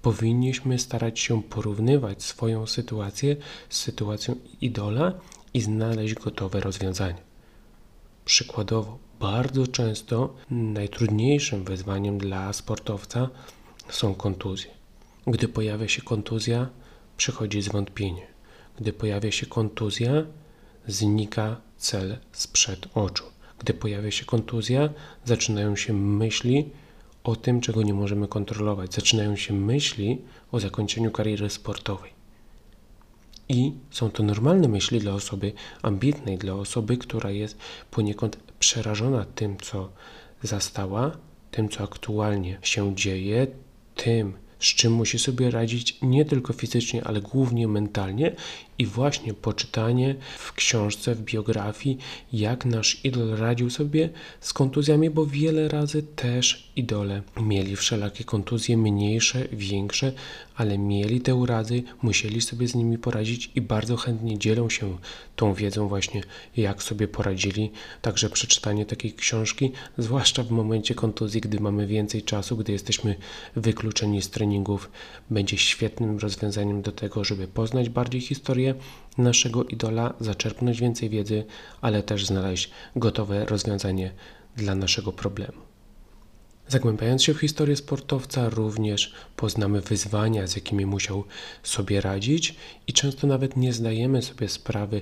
Powinniśmy 0.02 0.80
starać 0.80 1.20
się 1.20 1.44
porównywać 1.44 2.24
swoją 2.24 2.68
sytuację 2.68 3.36
z 3.70 3.78
sytuacją 3.78 4.36
idola 4.62 5.14
i 5.54 5.62
znaleźć 5.62 6.14
gotowe 6.14 6.60
rozwiązanie. 6.60 7.22
Przykładowo, 8.26 8.98
bardzo 9.20 9.68
często 9.68 10.36
najtrudniejszym 10.50 11.64
wyzwaniem 11.64 12.18
dla 12.18 12.54
sportowca 12.54 13.30
są 13.90 14.16
kontuzje. 14.16 14.72
Gdy 15.28 15.48
pojawia 15.48 15.88
się 15.88 16.02
kontuzja, 16.02 16.70
przychodzi 17.18 17.62
zwątpienie. 17.62 18.28
Gdy 18.80 18.94
pojawia 18.94 19.32
się 19.32 19.46
kontuzja, 19.46 20.12
znika 20.88 21.62
cel 21.78 22.18
sprzed 22.32 22.88
oczu. 22.94 23.24
Gdy 23.60 23.74
pojawia 23.74 24.12
się 24.12 24.26
kontuzja, 24.26 24.90
zaczynają 25.26 25.76
się 25.76 25.94
myśli 25.94 26.70
o 27.24 27.36
tym, 27.36 27.62
czego 27.62 27.84
nie 27.84 27.94
możemy 27.94 28.28
kontrolować. 28.28 28.94
Zaczynają 28.94 29.36
się 29.36 29.54
myśli 29.54 30.22
o 30.52 30.60
zakończeniu 30.60 31.12
kariery 31.12 31.50
sportowej. 31.50 32.16
I 33.50 33.74
są 33.92 34.12
to 34.12 34.24
normalne 34.24 34.68
myśli 34.68 35.00
dla 35.00 35.14
osoby 35.14 35.54
ambitnej, 35.82 36.38
dla 36.38 36.54
osoby, 36.54 36.98
która 36.98 37.32
jest 37.32 37.58
poniekąd 37.92 38.38
przerażona 38.60 39.26
tym, 39.26 39.58
co 39.58 39.90
zastała, 40.44 41.18
tym, 41.52 41.70
co 41.70 41.84
aktualnie 41.84 42.58
się 42.62 42.96
dzieje, 42.96 43.48
tym, 43.96 44.34
z 44.60 44.66
czym 44.66 44.94
musi 44.94 45.20
sobie 45.20 45.52
radzić 45.52 45.98
nie 46.02 46.26
tylko 46.26 46.54
fizycznie, 46.54 47.04
ale 47.04 47.22
głównie 47.22 47.68
mentalnie 47.68 48.36
i 48.78 48.86
właśnie 48.86 49.34
poczytanie 49.34 50.16
w 50.38 50.54
książce, 50.54 51.16
w 51.16 51.22
biografii, 51.22 51.98
jak 52.34 52.66
nasz 52.66 53.06
idol 53.06 53.30
radził 53.36 53.70
sobie 53.70 54.10
z 54.40 54.54
kontuzjami, 54.54 55.10
bo 55.10 55.26
wiele 55.26 55.68
razy 55.68 56.04
też 56.04 56.65
idole 56.76 57.22
mieli 57.42 57.76
wszelakie 57.76 58.24
kontuzje, 58.24 58.78
mniejsze, 58.78 59.48
większe, 59.52 60.12
ale 60.56 60.78
mieli 60.78 61.22
te 61.22 61.36
urazy, 61.36 61.84
musieli 62.02 62.42
sobie 62.42 62.68
z 62.68 62.76
nimi 62.76 62.98
poradzić 62.98 63.52
i 63.56 63.62
bardzo 63.62 63.98
chętnie 63.98 64.40
dzielą 64.40 64.70
się 64.70 64.98
tą 65.36 65.54
wiedzą 65.54 65.88
właśnie, 65.88 66.22
jak 66.58 66.84
sobie 66.84 67.08
poradzili. 67.08 67.72
Także 68.02 68.30
przeczytanie 68.30 68.86
takiej 68.86 69.14
książki, 69.14 69.72
zwłaszcza 69.98 70.44
w 70.44 70.52
momencie 70.52 70.96
kontuzji, 70.96 71.42
gdy 71.42 71.60
mamy 71.60 71.88
więcej 71.88 72.24
czasu, 72.24 72.58
gdy 72.58 72.72
jesteśmy 72.72 73.16
wykluczeni 73.56 74.22
z 74.22 74.30
treningów, 74.30 74.92
będzie 75.30 75.58
świetnym 75.58 76.20
rozwiązaniem 76.20 76.82
do 76.82 76.92
tego, 76.92 77.24
żeby 77.24 77.48
poznać 77.48 77.90
bardziej 77.90 78.22
historię 78.22 78.76
naszego 79.18 79.64
idola, 79.64 80.14
zaczerpnąć 80.20 80.82
więcej 80.82 81.10
wiedzy, 81.10 81.46
ale 81.82 82.04
też 82.04 82.26
znaleźć 82.26 82.72
gotowe 82.96 83.46
rozwiązanie 83.46 84.12
dla 84.58 84.76
naszego 84.76 85.12
problemu. 85.12 85.65
Zagłębiając 86.68 87.24
się 87.24 87.34
w 87.34 87.40
historię 87.40 87.76
sportowca, 87.76 88.50
również 88.50 89.14
poznamy 89.36 89.82
wyzwania, 89.82 90.48
z 90.48 90.56
jakimi 90.56 90.86
musiał 90.86 91.24
sobie 91.64 92.02
radzić, 92.02 92.56
i 92.88 92.94
często 92.94 93.28
nawet 93.28 93.58
nie 93.58 93.74
zdajemy 93.74 94.22
sobie 94.22 94.50
sprawy, 94.50 95.02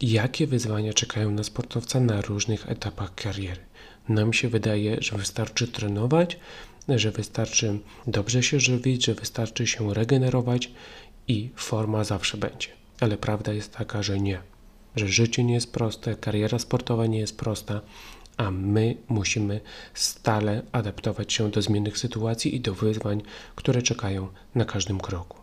jakie 0.00 0.46
wyzwania 0.46 0.92
czekają 0.92 1.30
na 1.30 1.44
sportowca 1.44 2.00
na 2.00 2.20
różnych 2.20 2.70
etapach 2.70 3.14
kariery. 3.14 3.60
Nam 4.08 4.32
się 4.32 4.48
wydaje, 4.48 4.96
że 5.00 5.18
wystarczy 5.18 5.68
trenować, 5.68 6.38
że 6.88 7.10
wystarczy 7.10 7.78
dobrze 8.06 8.42
się 8.42 8.60
żywić, 8.60 9.04
że 9.04 9.14
wystarczy 9.14 9.66
się 9.66 9.94
regenerować 9.94 10.70
i 11.28 11.50
forma 11.56 12.04
zawsze 12.04 12.36
będzie. 12.36 12.68
Ale 13.00 13.16
prawda 13.16 13.52
jest 13.52 13.72
taka, 13.72 14.02
że 14.02 14.20
nie. 14.20 14.40
Że 14.96 15.08
życie 15.08 15.44
nie 15.44 15.54
jest 15.54 15.72
proste, 15.72 16.16
kariera 16.16 16.58
sportowa 16.58 17.06
nie 17.06 17.18
jest 17.18 17.36
prosta, 17.36 17.80
a 18.38 18.50
my 18.50 18.96
musimy 19.08 19.60
stale 19.94 20.62
adaptować 20.72 21.32
się 21.32 21.50
do 21.50 21.62
zmiennych 21.62 21.98
sytuacji 21.98 22.54
i 22.54 22.60
do 22.60 22.74
wyzwań, 22.74 23.22
które 23.54 23.82
czekają 23.82 24.28
na 24.54 24.64
każdym 24.64 25.00
kroku. 25.00 25.38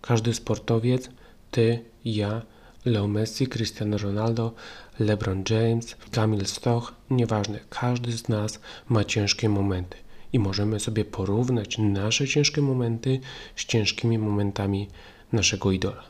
Każdy 0.00 0.34
sportowiec, 0.34 1.10
ty, 1.50 1.84
ja, 2.04 2.42
Leo 2.84 3.08
Messi, 3.08 3.46
Cristiano 3.46 3.98
Ronaldo, 3.98 4.54
LeBron 4.98 5.44
James, 5.50 5.96
Kamil 6.12 6.46
Stoch, 6.46 6.94
nieważne, 7.10 7.60
każdy 7.70 8.12
z 8.12 8.28
nas 8.28 8.60
ma 8.88 9.04
ciężkie 9.04 9.48
momenty 9.48 9.96
i 10.32 10.38
możemy 10.38 10.80
sobie 10.80 11.04
porównać 11.04 11.78
nasze 11.78 12.28
ciężkie 12.28 12.62
momenty 12.62 13.20
z 13.56 13.64
ciężkimi 13.64 14.18
momentami 14.18 14.88
naszego 15.32 15.72
idola. 15.72 16.04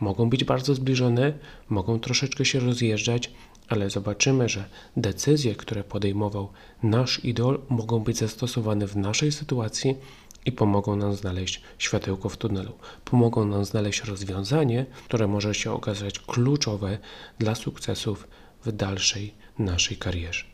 Mogą 0.00 0.30
być 0.30 0.44
bardzo 0.44 0.74
zbliżone, 0.74 1.32
mogą 1.68 2.00
troszeczkę 2.00 2.44
się 2.44 2.60
rozjeżdżać, 2.60 3.30
ale 3.68 3.90
zobaczymy, 3.90 4.48
że 4.48 4.64
decyzje, 4.96 5.54
które 5.54 5.84
podejmował 5.84 6.48
nasz 6.82 7.24
idol, 7.24 7.60
mogą 7.68 7.98
być 7.98 8.18
zastosowane 8.18 8.86
w 8.86 8.96
naszej 8.96 9.32
sytuacji 9.32 9.96
i 10.44 10.52
pomogą 10.52 10.96
nam 10.96 11.14
znaleźć 11.14 11.62
światełko 11.78 12.28
w 12.28 12.36
tunelu. 12.36 12.72
Pomogą 13.04 13.44
nam 13.44 13.64
znaleźć 13.64 14.04
rozwiązanie, 14.04 14.86
które 15.04 15.26
może 15.26 15.54
się 15.54 15.72
okazać 15.72 16.18
kluczowe 16.18 16.98
dla 17.38 17.54
sukcesów 17.54 18.28
w 18.64 18.72
dalszej 18.72 19.34
naszej 19.58 19.96
karierze. 19.96 20.44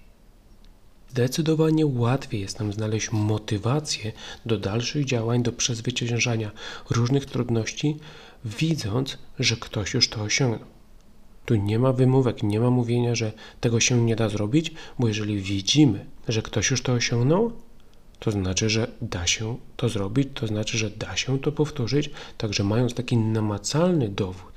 Zdecydowanie 1.10 1.86
łatwiej 1.86 2.40
jest 2.40 2.60
nam 2.60 2.72
znaleźć 2.72 3.12
motywację 3.12 4.12
do 4.46 4.58
dalszych 4.58 5.04
działań, 5.04 5.42
do 5.42 5.52
przezwyciężania 5.52 6.50
różnych 6.90 7.26
trudności, 7.26 7.96
widząc, 8.44 9.18
że 9.38 9.56
ktoś 9.56 9.94
już 9.94 10.08
to 10.08 10.22
osiągnął. 10.22 10.71
Tu 11.44 11.54
nie 11.54 11.78
ma 11.78 11.92
wymówek, 11.92 12.42
nie 12.42 12.60
ma 12.60 12.70
mówienia, 12.70 13.14
że 13.14 13.32
tego 13.60 13.80
się 13.80 14.00
nie 14.00 14.16
da 14.16 14.28
zrobić, 14.28 14.72
bo 14.98 15.08
jeżeli 15.08 15.40
widzimy, 15.40 16.06
że 16.28 16.42
ktoś 16.42 16.70
już 16.70 16.82
to 16.82 16.92
osiągnął, 16.92 17.52
to 18.18 18.30
znaczy, 18.30 18.70
że 18.70 18.90
da 19.00 19.26
się 19.26 19.56
to 19.76 19.88
zrobić, 19.88 20.28
to 20.34 20.46
znaczy, 20.46 20.78
że 20.78 20.90
da 20.90 21.16
się 21.16 21.38
to 21.38 21.52
powtórzyć. 21.52 22.10
Także 22.38 22.64
mając 22.64 22.94
taki 22.94 23.16
namacalny 23.16 24.08
dowód 24.08 24.52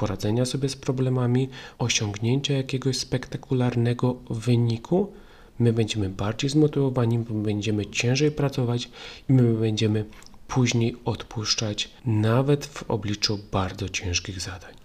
poradzenia 0.00 0.44
sobie 0.46 0.68
z 0.68 0.76
problemami, 0.76 1.48
osiągnięcia 1.78 2.54
jakiegoś 2.54 2.98
spektakularnego 2.98 4.16
wyniku, 4.30 5.12
my 5.58 5.72
będziemy 5.72 6.08
bardziej 6.08 6.50
zmotywowani, 6.50 7.18
my 7.18 7.42
będziemy 7.42 7.86
ciężej 7.86 8.30
pracować 8.30 8.90
i 9.28 9.32
my 9.32 9.54
będziemy 9.54 10.04
później 10.48 10.96
odpuszczać, 11.04 11.90
nawet 12.04 12.66
w 12.66 12.90
obliczu 12.90 13.38
bardzo 13.52 13.88
ciężkich 13.88 14.40
zadań. 14.40 14.79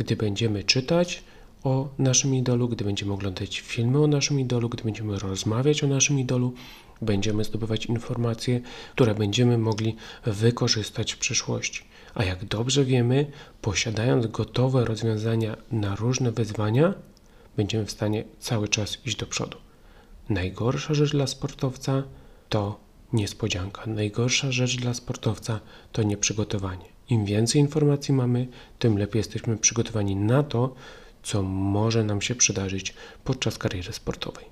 Gdy 0.00 0.16
będziemy 0.16 0.64
czytać 0.64 1.22
o 1.64 1.88
naszym 1.98 2.34
idolu, 2.34 2.68
gdy 2.68 2.84
będziemy 2.84 3.12
oglądać 3.12 3.60
filmy 3.60 4.02
o 4.02 4.06
naszym 4.06 4.40
idolu, 4.40 4.68
gdy 4.68 4.84
będziemy 4.84 5.18
rozmawiać 5.18 5.84
o 5.84 5.86
naszym 5.86 6.18
idolu, 6.18 6.54
będziemy 7.02 7.44
zdobywać 7.44 7.86
informacje, 7.86 8.60
które 8.92 9.14
będziemy 9.14 9.58
mogli 9.58 9.96
wykorzystać 10.26 11.12
w 11.12 11.18
przyszłości. 11.18 11.84
A 12.14 12.24
jak 12.24 12.44
dobrze 12.44 12.84
wiemy, 12.84 13.26
posiadając 13.60 14.26
gotowe 14.26 14.84
rozwiązania 14.84 15.56
na 15.72 15.96
różne 15.96 16.32
wyzwania, 16.32 16.94
będziemy 17.56 17.86
w 17.86 17.90
stanie 17.90 18.24
cały 18.38 18.68
czas 18.68 18.98
iść 19.06 19.16
do 19.16 19.26
przodu. 19.26 19.58
Najgorsza 20.28 20.94
rzecz 20.94 21.10
dla 21.10 21.26
sportowca 21.26 22.02
to 22.48 22.80
niespodzianka. 23.12 23.86
Najgorsza 23.86 24.52
rzecz 24.52 24.76
dla 24.76 24.94
sportowca 24.94 25.60
to 25.92 26.02
nieprzygotowanie. 26.02 26.99
Im 27.10 27.24
więcej 27.24 27.60
informacji 27.60 28.14
mamy, 28.14 28.46
tym 28.78 28.98
lepiej 28.98 29.20
jesteśmy 29.20 29.56
przygotowani 29.56 30.16
na 30.16 30.42
to, 30.42 30.74
co 31.22 31.42
może 31.42 32.04
nam 32.04 32.22
się 32.22 32.34
przydarzyć 32.34 32.94
podczas 33.24 33.58
kariery 33.58 33.92
sportowej. 33.92 34.44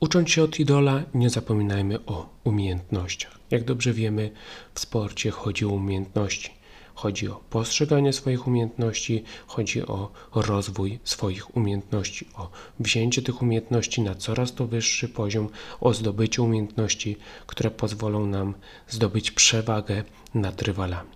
Ucząc 0.00 0.30
się 0.30 0.42
od 0.42 0.60
idola, 0.60 1.02
nie 1.14 1.30
zapominajmy 1.30 2.04
o 2.06 2.28
umiejętnościach. 2.44 3.38
Jak 3.50 3.64
dobrze 3.64 3.92
wiemy, 3.92 4.30
w 4.74 4.80
sporcie 4.80 5.30
chodzi 5.30 5.64
o 5.64 5.68
umiejętności. 5.68 6.50
Chodzi 6.94 7.28
o 7.28 7.40
postrzeganie 7.50 8.12
swoich 8.12 8.46
umiejętności, 8.46 9.24
chodzi 9.46 9.82
o 9.82 10.10
rozwój 10.34 10.98
swoich 11.04 11.56
umiejętności, 11.56 12.28
o 12.34 12.50
wzięcie 12.80 13.22
tych 13.22 13.42
umiejętności 13.42 14.02
na 14.02 14.14
coraz 14.14 14.54
to 14.54 14.66
wyższy 14.66 15.08
poziom, 15.08 15.48
o 15.80 15.94
zdobycie 15.94 16.42
umiejętności, 16.42 17.16
które 17.46 17.70
pozwolą 17.70 18.26
nam 18.26 18.54
zdobyć 18.88 19.30
przewagę 19.30 20.04
nad 20.34 20.62
rywalami. 20.62 21.10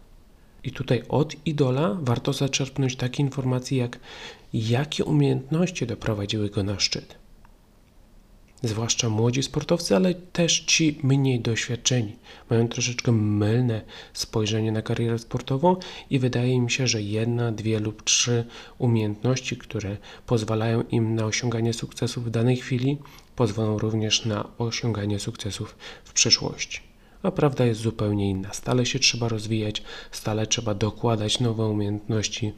I 0.65 0.71
tutaj 0.71 1.03
od 1.09 1.47
idola 1.47 1.97
warto 2.01 2.33
zaczerpnąć 2.33 2.97
takie 2.97 3.23
informacje, 3.23 3.79
jak 3.79 3.99
jakie 4.53 5.05
umiejętności 5.05 5.87
doprowadziły 5.87 6.51
go 6.51 6.63
na 6.63 6.81
szczyt 6.81 7.21
zwłaszcza 8.63 9.09
młodzi 9.09 9.43
sportowcy, 9.43 9.97
ale 9.97 10.15
też 10.15 10.61
ci 10.61 10.99
mniej 11.03 11.41
doświadczeni. 11.41 12.17
Mają 12.51 12.69
troszeczkę 12.69 13.13
mylne 13.13 13.83
spojrzenie 14.13 14.73
na 14.73 14.83
karierę 14.83 15.19
sportową 15.19 15.77
i 16.11 16.19
wydaje 16.19 16.61
mi 16.61 16.71
się, 16.71 16.87
że 16.87 17.03
jedna, 17.03 17.53
dwie 17.53 17.81
lub 17.81 18.03
trzy 18.03 18.45
umiejętności, 18.79 19.57
które 19.57 19.97
pozwalają 20.27 20.83
im 20.83 21.15
na 21.15 21.25
osiąganie 21.25 21.73
sukcesów 21.73 22.25
w 22.25 22.31
danej 22.31 22.57
chwili, 22.57 22.99
pozwolą 23.37 23.79
również 23.79 24.25
na 24.25 24.49
osiąganie 24.59 25.19
sukcesów 25.19 25.77
w 26.05 26.13
przyszłości. 26.13 26.90
A 27.23 27.31
prawda 27.31 27.67
jest 27.67 27.81
zupełnie 27.81 28.31
inna. 28.31 28.53
Stale 28.53 28.87
się 28.87 28.99
trzeba 28.99 29.29
rozwijać, 29.29 29.83
stale 30.11 30.47
trzeba 30.47 30.75
dokładać 30.75 31.41
nowe 31.41 31.67
umiejętności, 31.67 32.53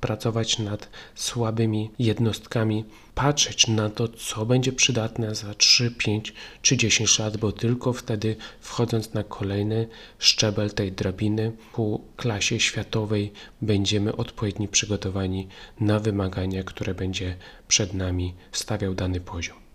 pracować 0.00 0.58
nad 0.58 0.88
słabymi 1.14 1.90
jednostkami, 1.98 2.84
patrzeć 3.14 3.68
na 3.68 3.90
to, 3.90 4.08
co 4.08 4.46
będzie 4.46 4.72
przydatne 4.72 5.34
za 5.34 5.54
3, 5.54 5.90
5 5.90 6.32
czy 6.62 6.76
10 6.76 7.18
lat, 7.18 7.36
bo 7.36 7.52
tylko 7.52 7.92
wtedy, 7.92 8.36
wchodząc 8.60 9.14
na 9.14 9.24
kolejny 9.24 9.88
szczebel 10.18 10.70
tej 10.70 10.92
drabiny 10.92 11.52
ku 11.72 12.04
klasie 12.16 12.60
światowej, 12.60 13.32
będziemy 13.62 14.16
odpowiednio 14.16 14.68
przygotowani 14.68 15.48
na 15.80 16.00
wymagania, 16.00 16.62
które 16.62 16.94
będzie 16.94 17.36
przed 17.68 17.94
nami 17.94 18.34
stawiał 18.52 18.94
dany 18.94 19.20
poziom. 19.20 19.67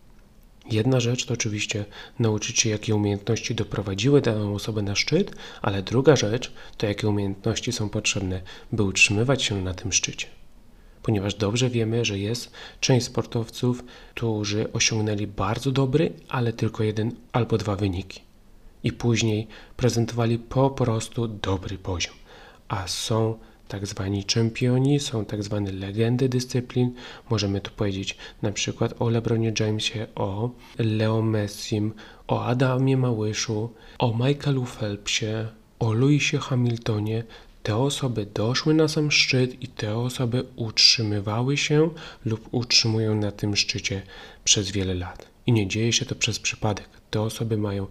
Jedna 0.72 1.00
rzecz 1.00 1.26
to 1.26 1.34
oczywiście 1.34 1.86
nauczyć 2.20 2.60
się, 2.60 2.70
jakie 2.70 2.96
umiejętności 2.96 3.56
doprowadziły 3.56 4.22
daną 4.22 4.56
osobę 4.56 4.82
na 4.82 4.96
szczyt, 4.96 5.36
ale 5.62 5.84
druga 5.84 6.16
rzecz 6.16 6.52
to, 6.78 6.86
jakie 6.86 7.08
umiejętności 7.08 7.72
są 7.72 7.90
potrzebne, 7.90 8.42
by 8.72 8.84
utrzymywać 8.84 9.44
się 9.44 9.62
na 9.62 9.74
tym 9.74 9.94
szczycie. 9.94 10.28
Ponieważ 11.04 11.36
dobrze 11.36 11.70
wiemy, 11.70 12.06
że 12.06 12.20
jest 12.20 12.52
część 12.80 13.06
sportowców, 13.06 13.84
którzy 14.16 14.74
osiągnęli 14.74 15.28
bardzo 15.28 15.72
dobry, 15.72 16.14
ale 16.30 16.54
tylko 16.54 16.84
jeden 16.84 17.12
albo 17.32 17.58
dwa 17.58 17.76
wyniki. 17.76 18.22
I 18.84 18.92
później 18.92 19.48
prezentowali 19.78 20.40
po 20.40 20.70
prostu 20.70 21.28
dobry 21.28 21.78
poziom. 21.78 22.14
A 22.68 22.88
są 22.88 23.38
tak 23.68 23.88
zwani 23.88 24.24
czempioni, 24.24 25.00
są 25.00 25.26
tak 25.26 25.44
zwane 25.44 25.72
legendy 25.72 26.30
dyscyplin. 26.30 26.94
Możemy 27.30 27.62
tu 27.62 27.72
powiedzieć 27.72 28.18
na 28.42 28.52
przykład 28.52 28.94
o 29.02 29.10
LeBronie 29.10 29.54
Jamesie, 29.60 30.08
o 30.16 30.50
Leo 30.80 31.22
Messim, 31.22 31.94
o 32.28 32.46
Adamie 32.46 32.98
Małyszu, 32.98 33.70
o 34.00 34.14
Michaelu 34.14 34.66
Phelpsie, 34.66 35.48
o 35.80 35.94
Lewisie 35.94 36.38
Hamiltonie. 36.38 37.24
Te 37.64 37.78
osoby 37.78 38.26
doszły 38.34 38.74
na 38.74 38.88
sam 38.88 39.12
szczyt 39.12 39.64
i 39.64 39.68
te 39.68 39.98
osoby 39.98 40.44
utrzymywały 40.56 41.58
się 41.58 41.90
lub 42.26 42.50
utrzymują 42.52 43.16
na 43.16 43.32
tym 43.32 43.56
szczycie 43.56 44.02
przez 44.44 44.72
wiele 44.72 44.94
lat. 44.94 45.28
I 45.46 45.52
nie 45.52 45.68
dzieje 45.68 45.94
się 45.94 46.06
to 46.06 46.16
przez 46.16 46.40
przypadek. 46.40 47.03
Te 47.14 47.22
osoby 47.22 47.58
mają 47.58 47.88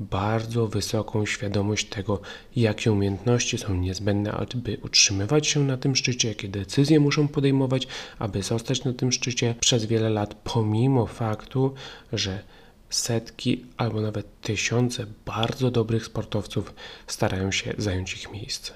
bardzo 0.00 0.66
wysoką 0.66 1.26
świadomość 1.26 1.88
tego, 1.88 2.20
jakie 2.56 2.92
umiejętności 2.92 3.58
są 3.58 3.74
niezbędne, 3.74 4.32
aby 4.32 4.78
utrzymywać 4.82 5.46
się 5.46 5.60
na 5.60 5.76
tym 5.76 5.96
szczycie, 5.96 6.28
jakie 6.28 6.48
decyzje 6.48 7.00
muszą 7.00 7.28
podejmować, 7.28 7.86
aby 8.18 8.42
zostać 8.42 8.84
na 8.84 8.92
tym 8.92 9.12
szczycie 9.12 9.54
przez 9.60 9.84
wiele 9.84 10.10
lat, 10.10 10.34
pomimo 10.44 11.06
faktu, 11.06 11.74
że 12.12 12.42
setki 12.90 13.64
albo 13.76 14.00
nawet 14.00 14.40
tysiące 14.40 15.06
bardzo 15.26 15.70
dobrych 15.70 16.06
sportowców 16.06 16.74
starają 17.06 17.52
się 17.52 17.74
zająć 17.78 18.14
ich 18.14 18.32
miejsce. 18.32 18.72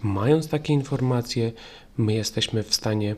Mając 0.00 0.48
takie 0.48 0.72
informacje, 0.72 1.52
my 1.96 2.14
jesteśmy 2.14 2.62
w 2.62 2.74
stanie 2.74 3.16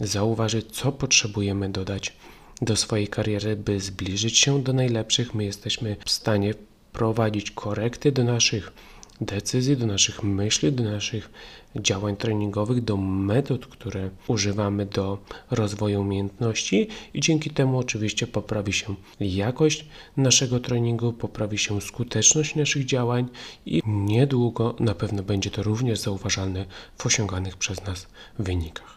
zauważyć, 0.00 0.76
co 0.76 0.92
potrzebujemy 0.92 1.68
dodać 1.68 2.16
do 2.62 2.76
swojej 2.76 3.08
kariery, 3.08 3.56
by 3.56 3.80
zbliżyć 3.80 4.38
się 4.38 4.62
do 4.62 4.72
najlepszych. 4.72 5.34
My 5.34 5.44
jesteśmy 5.44 5.96
w 6.04 6.10
stanie 6.10 6.54
prowadzić 6.92 7.50
korekty 7.50 8.12
do 8.12 8.24
naszych 8.24 8.72
decyzji, 9.20 9.76
do 9.76 9.86
naszych 9.86 10.22
myśli, 10.22 10.72
do 10.72 10.84
naszych 10.84 11.30
działań 11.76 12.16
treningowych, 12.16 12.84
do 12.84 12.96
metod, 12.96 13.66
które 13.66 14.10
używamy 14.28 14.86
do 14.86 15.18
rozwoju 15.50 16.00
umiejętności 16.00 16.88
i 17.14 17.20
dzięki 17.20 17.50
temu 17.50 17.78
oczywiście 17.78 18.26
poprawi 18.26 18.72
się 18.72 18.94
jakość 19.20 19.86
naszego 20.16 20.60
treningu, 20.60 21.12
poprawi 21.12 21.58
się 21.58 21.80
skuteczność 21.80 22.54
naszych 22.54 22.84
działań 22.84 23.28
i 23.66 23.82
niedługo 23.86 24.74
na 24.80 24.94
pewno 24.94 25.22
będzie 25.22 25.50
to 25.50 25.62
również 25.62 25.98
zauważalne 25.98 26.64
w 26.98 27.06
osiąganych 27.06 27.56
przez 27.56 27.84
nas 27.84 28.06
wynikach. 28.38 28.95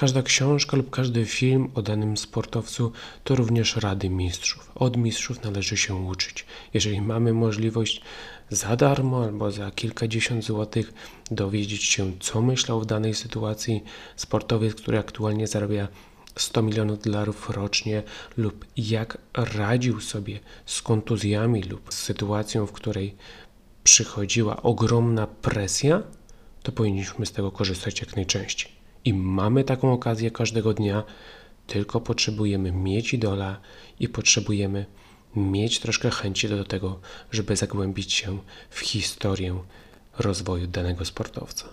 Każda 0.00 0.22
książka 0.22 0.76
lub 0.76 0.90
każdy 0.90 1.26
film 1.26 1.70
o 1.74 1.82
danym 1.82 2.16
sportowcu 2.16 2.92
to 3.24 3.34
również 3.34 3.76
rady 3.76 4.10
mistrzów. 4.10 4.70
Od 4.74 4.96
mistrzów 4.96 5.42
należy 5.42 5.76
się 5.76 5.94
uczyć. 5.94 6.46
Jeżeli 6.74 7.00
mamy 7.00 7.32
możliwość 7.32 8.02
za 8.50 8.76
darmo 8.76 9.24
albo 9.24 9.50
za 9.50 9.70
kilkadziesiąt 9.70 10.44
złotych 10.44 10.92
dowiedzieć 11.30 11.84
się, 11.84 12.12
co 12.20 12.42
myślał 12.42 12.80
w 12.80 12.86
danej 12.86 13.14
sytuacji 13.14 13.84
sportowiec, 14.16 14.74
który 14.74 14.98
aktualnie 14.98 15.46
zarabia 15.46 15.88
100 16.36 16.62
milionów 16.62 17.02
dolarów 17.02 17.50
rocznie, 17.50 18.02
lub 18.36 18.64
jak 18.76 19.18
radził 19.34 20.00
sobie 20.00 20.40
z 20.66 20.82
kontuzjami 20.82 21.62
lub 21.62 21.94
z 21.94 21.98
sytuacją, 21.98 22.66
w 22.66 22.72
której 22.72 23.16
przychodziła 23.84 24.62
ogromna 24.62 25.26
presja, 25.26 26.02
to 26.62 26.72
powinniśmy 26.72 27.26
z 27.26 27.32
tego 27.32 27.50
korzystać 27.52 28.00
jak 28.00 28.16
najczęściej. 28.16 28.79
I 29.04 29.14
mamy 29.14 29.64
taką 29.64 29.92
okazję 29.92 30.30
każdego 30.30 30.74
dnia, 30.74 31.02
tylko 31.66 32.00
potrzebujemy 32.00 32.72
mieć 32.72 33.14
idola 33.14 33.60
i 34.00 34.08
potrzebujemy 34.08 34.86
mieć 35.36 35.80
troszkę 35.80 36.10
chęci 36.10 36.48
do 36.48 36.64
tego, 36.64 37.00
żeby 37.32 37.56
zagłębić 37.56 38.12
się 38.12 38.38
w 38.70 38.80
historię 38.80 39.58
rozwoju 40.18 40.66
danego 40.66 41.04
sportowca. 41.04 41.64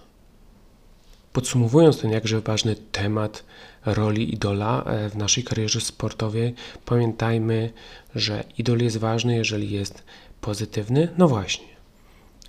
Podsumowując 1.34 2.02
ten 2.02 2.12
jakże 2.12 2.42
ważny 2.42 2.76
temat 2.76 3.44
roli 3.86 4.34
idola 4.34 4.84
e, 4.84 5.10
w 5.10 5.16
naszej 5.16 5.44
karierze 5.44 5.82
sportowej, 5.82 6.54
pamiętajmy, 6.86 7.74
że 8.16 8.44
idol 8.58 8.80
jest 8.80 8.98
ważny, 8.98 9.36
jeżeli 9.36 9.72
jest 9.72 10.04
pozytywny. 10.42 11.08
No 11.18 11.28
właśnie, 11.28 11.68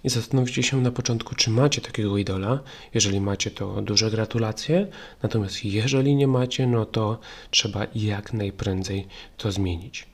i 0.04 0.08
zastanówcie 0.08 0.62
się 0.62 0.80
na 0.80 0.90
początku, 0.90 1.34
czy 1.34 1.50
macie 1.50 1.80
takiego 1.80 2.18
idola. 2.18 2.60
Jeżeli 2.94 3.20
macie, 3.20 3.50
to 3.50 3.82
duże 3.82 4.10
gratulacje. 4.10 4.86
Natomiast 5.22 5.64
jeżeli 5.64 6.14
nie 6.14 6.26
macie, 6.26 6.66
no 6.66 6.86
to 6.86 7.18
trzeba 7.50 7.86
jak 7.94 8.32
najprędzej 8.32 9.06
to 9.36 9.52
zmienić. 9.52 10.06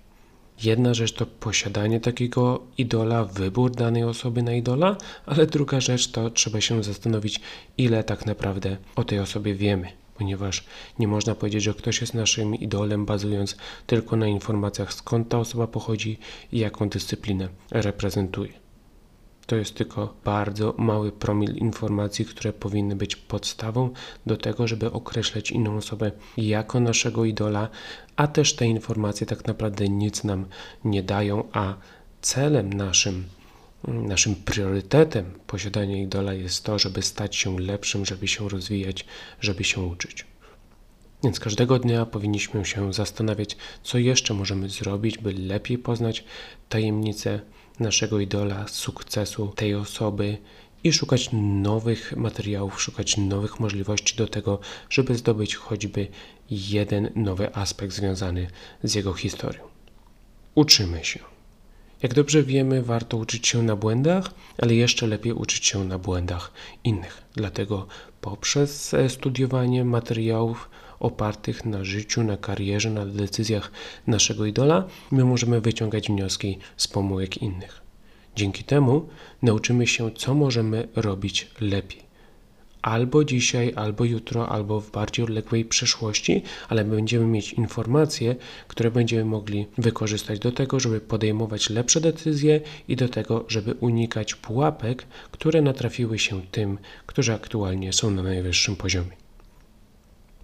Jedna 0.63 0.95
rzecz 0.95 1.13
to 1.13 1.27
posiadanie 1.27 2.01
takiego 2.01 2.63
idola, 2.79 3.25
wybór 3.25 3.71
danej 3.71 4.05
osoby 4.05 4.43
na 4.43 4.53
idola, 4.53 4.97
ale 5.27 5.47
druga 5.47 5.81
rzecz 5.81 6.11
to 6.11 6.31
trzeba 6.31 6.61
się 6.61 6.83
zastanowić, 6.83 7.41
ile 7.79 8.05
tak 8.05 8.27
naprawdę 8.27 8.77
o 8.97 9.05
tej 9.05 9.19
osobie 9.19 9.55
wiemy 9.55 10.05
ponieważ 10.15 10.65
nie 10.99 11.09
można 11.09 11.35
powiedzieć, 11.35 11.63
że 11.63 11.75
ktoś 11.75 12.01
jest 12.01 12.15
naszym 12.15 12.55
idolem, 12.55 13.07
bazując 13.07 13.57
tylko 13.87 14.17
na 14.17 14.27
informacjach, 14.27 14.93
skąd 14.93 15.29
ta 15.29 15.39
osoba 15.39 15.67
pochodzi 15.67 16.19
i 16.53 16.59
jaką 16.59 16.89
dyscyplinę 16.89 17.49
reprezentuje. 17.71 18.64
To 19.47 19.57
jest 19.57 19.75
tylko 19.75 20.15
bardzo 20.25 20.75
mały 20.79 21.13
promil 21.13 21.57
informacji, 21.57 22.25
które 22.25 22.53
powinny 22.53 22.97
być 22.97 23.17
podstawą 23.17 23.91
do 24.27 24.37
tego, 24.37 24.69
żeby 24.69 24.93
określać 24.93 25.51
inną 25.51 25.77
osobę 25.77 26.13
jako 26.37 26.81
naszego 26.81 27.25
idola, 27.25 27.69
a 28.17 28.27
też 28.27 28.57
te 28.57 28.67
informacje 28.67 29.27
tak 29.27 29.47
naprawdę 29.47 29.89
nic 29.89 30.25
nam 30.25 30.47
nie 30.85 31.03
dają, 31.03 31.45
a 31.53 31.75
celem 32.23 32.73
naszym, 32.73 33.25
naszym 33.89 34.35
priorytetem 34.35 35.25
posiadania 35.47 36.03
idola 36.03 36.35
jest 36.35 36.65
to, 36.65 36.79
żeby 36.79 37.03
stać 37.03 37.37
się 37.37 37.61
lepszym, 37.61 38.07
żeby 38.07 38.29
się 38.29 38.49
rozwijać, 38.49 39.07
żeby 39.41 39.65
się 39.65 39.81
uczyć. 39.81 40.27
Więc 41.25 41.41
każdego 41.41 41.79
dnia 41.79 42.07
powinniśmy 42.07 42.65
się 42.65 42.93
zastanawiać, 42.93 43.57
co 43.83 43.99
jeszcze 43.99 44.35
możemy 44.35 44.69
zrobić, 44.69 45.19
by 45.19 45.33
lepiej 45.33 45.79
poznać 45.79 46.25
tajemnice 46.69 47.41
naszego 47.81 48.21
idola, 48.21 48.69
sukcesu 48.69 49.49
tej 49.49 49.75
osoby 49.75 50.39
i 50.85 50.93
szukać 50.93 51.29
nowych 51.33 52.17
materiałów, 52.17 52.83
szukać 52.83 53.17
nowych 53.17 53.61
możliwości 53.61 54.17
do 54.17 54.29
tego, 54.29 54.59
żeby 54.91 55.15
zdobyć 55.15 55.57
choćby 55.57 56.09
jeden 56.51 57.11
nowy 57.15 57.55
aspekt 57.55 57.95
związany 57.95 58.47
z 58.83 58.95
jego 58.95 59.13
historią. 59.13 59.63
Uczymy 60.55 61.05
się. 61.05 61.21
Jak 62.03 62.15
dobrze 62.15 62.43
wiemy, 62.43 62.83
warto 62.83 63.17
uczyć 63.17 63.49
się 63.49 63.63
na 63.63 63.77
błędach, 63.77 64.31
ale 64.59 64.75
jeszcze 64.75 65.07
lepiej 65.07 65.33
uczyć 65.33 65.67
się 65.67 65.85
na 65.85 65.99
błędach 65.99 66.53
innych. 66.85 67.23
Dlatego 67.35 67.87
poprzez 68.21 68.95
studiowanie 69.09 69.85
materiałów 69.85 70.71
opartych 71.05 71.65
na 71.65 71.85
życiu, 71.85 72.23
na 72.23 72.37
karierze, 72.37 72.91
na 72.91 73.07
decyzjach 73.07 73.73
naszego 74.07 74.47
idola, 74.47 74.85
my 75.11 75.25
możemy 75.25 75.61
wyciągać 75.61 76.09
wnioski 76.09 76.59
z 76.77 76.89
pomyłek 76.89 77.43
innych. 77.43 77.83
Dzięki 78.37 78.65
temu 78.65 79.09
nauczymy 79.43 79.87
się, 79.87 80.11
co 80.11 80.35
możemy 80.35 80.89
robić 80.97 81.49
lepiej. 81.61 82.05
Albo 82.83 83.25
dzisiaj, 83.25 83.73
albo 83.77 84.05
jutro, 84.05 84.49
albo 84.49 84.81
w 84.81 84.91
bardziej 84.91 85.25
odległej 85.25 85.65
przyszłości, 85.65 86.43
ale 86.69 86.85
będziemy 86.85 87.27
mieć 87.27 87.53
informacje, 87.53 88.37
które 88.69 88.91
będziemy 88.91 89.25
mogli 89.25 89.67
wykorzystać 89.79 90.39
do 90.39 90.53
tego, 90.53 90.81
żeby 90.81 91.01
podejmować 91.01 91.71
lepsze 91.71 92.01
decyzje 92.01 92.61
i 92.89 92.97
do 92.97 93.09
tego, 93.09 93.45
żeby 93.49 93.75
unikać 93.75 94.35
pułapek, 94.35 95.07
które 95.31 95.63
natrafiły 95.63 96.19
się 96.19 96.43
tym, 96.51 96.79
którzy 97.07 97.35
aktualnie 97.35 97.93
są 97.93 98.11
na 98.11 98.23
najwyższym 98.23 98.77
poziomie. 98.77 99.24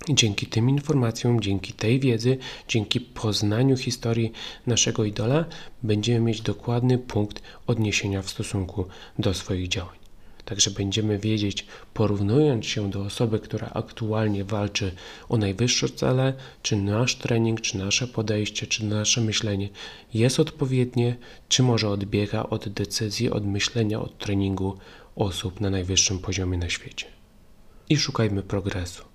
Dzięki 0.09 0.47
tym 0.47 0.71
informacjom, 0.71 1.41
dzięki 1.41 1.73
tej 1.73 2.01
wiedzy, 2.01 2.39
dzięki 2.69 3.01
poznaniu 3.01 3.77
historii 3.77 4.33
naszego 4.67 5.05
idola, 5.05 5.45
będziemy 5.83 6.21
mieć 6.21 6.41
dokładny 6.41 6.99
punkt 6.99 7.43
odniesienia 7.67 8.23
w 8.23 8.31
stosunku 8.31 8.85
do 9.19 9.35
swoich 9.35 9.69
działań. 9.69 9.99
Także 10.45 10.71
będziemy 10.71 11.19
wiedzieć, 11.19 11.67
porównując 11.95 12.67
się 12.67 12.91
do 12.91 13.01
osoby, 13.03 13.39
która 13.39 13.71
aktualnie 13.75 14.45
walczy 14.45 14.93
o 15.29 15.37
najwyższe 15.37 15.89
cele, 15.89 16.35
czy 16.63 16.77
nasz 16.77 17.17
trening, 17.17 17.61
czy 17.61 17.79
nasze 17.79 18.07
podejście, 18.07 18.67
czy 18.67 18.85
nasze 18.85 19.21
myślenie 19.21 19.69
jest 20.15 20.41
odpowiednie, 20.41 21.17
czy 21.49 21.63
może 21.63 21.89
odbiega 21.89 22.43
od 22.43 22.69
decyzji, 22.69 23.31
od 23.31 23.47
myślenia, 23.47 24.01
od 24.01 24.19
treningu 24.19 24.79
osób 25.17 25.61
na 25.61 25.71
najwyższym 25.71 26.19
poziomie 26.19 26.59
na 26.59 26.69
świecie. 26.69 27.07
I 27.89 27.97
szukajmy 27.97 28.43
progresu. 28.43 29.10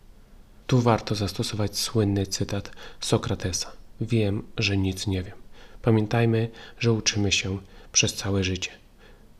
Tu 0.67 0.81
warto 0.81 1.15
zastosować 1.15 1.77
słynny 1.77 2.27
cytat 2.27 2.71
Sokratesa: 2.99 3.71
Wiem, 4.01 4.43
że 4.57 4.77
nic 4.77 5.07
nie 5.07 5.23
wiem. 5.23 5.35
Pamiętajmy, 5.81 6.49
że 6.79 6.93
uczymy 6.93 7.31
się 7.31 7.59
przez 7.91 8.13
całe 8.13 8.43
życie. 8.43 8.71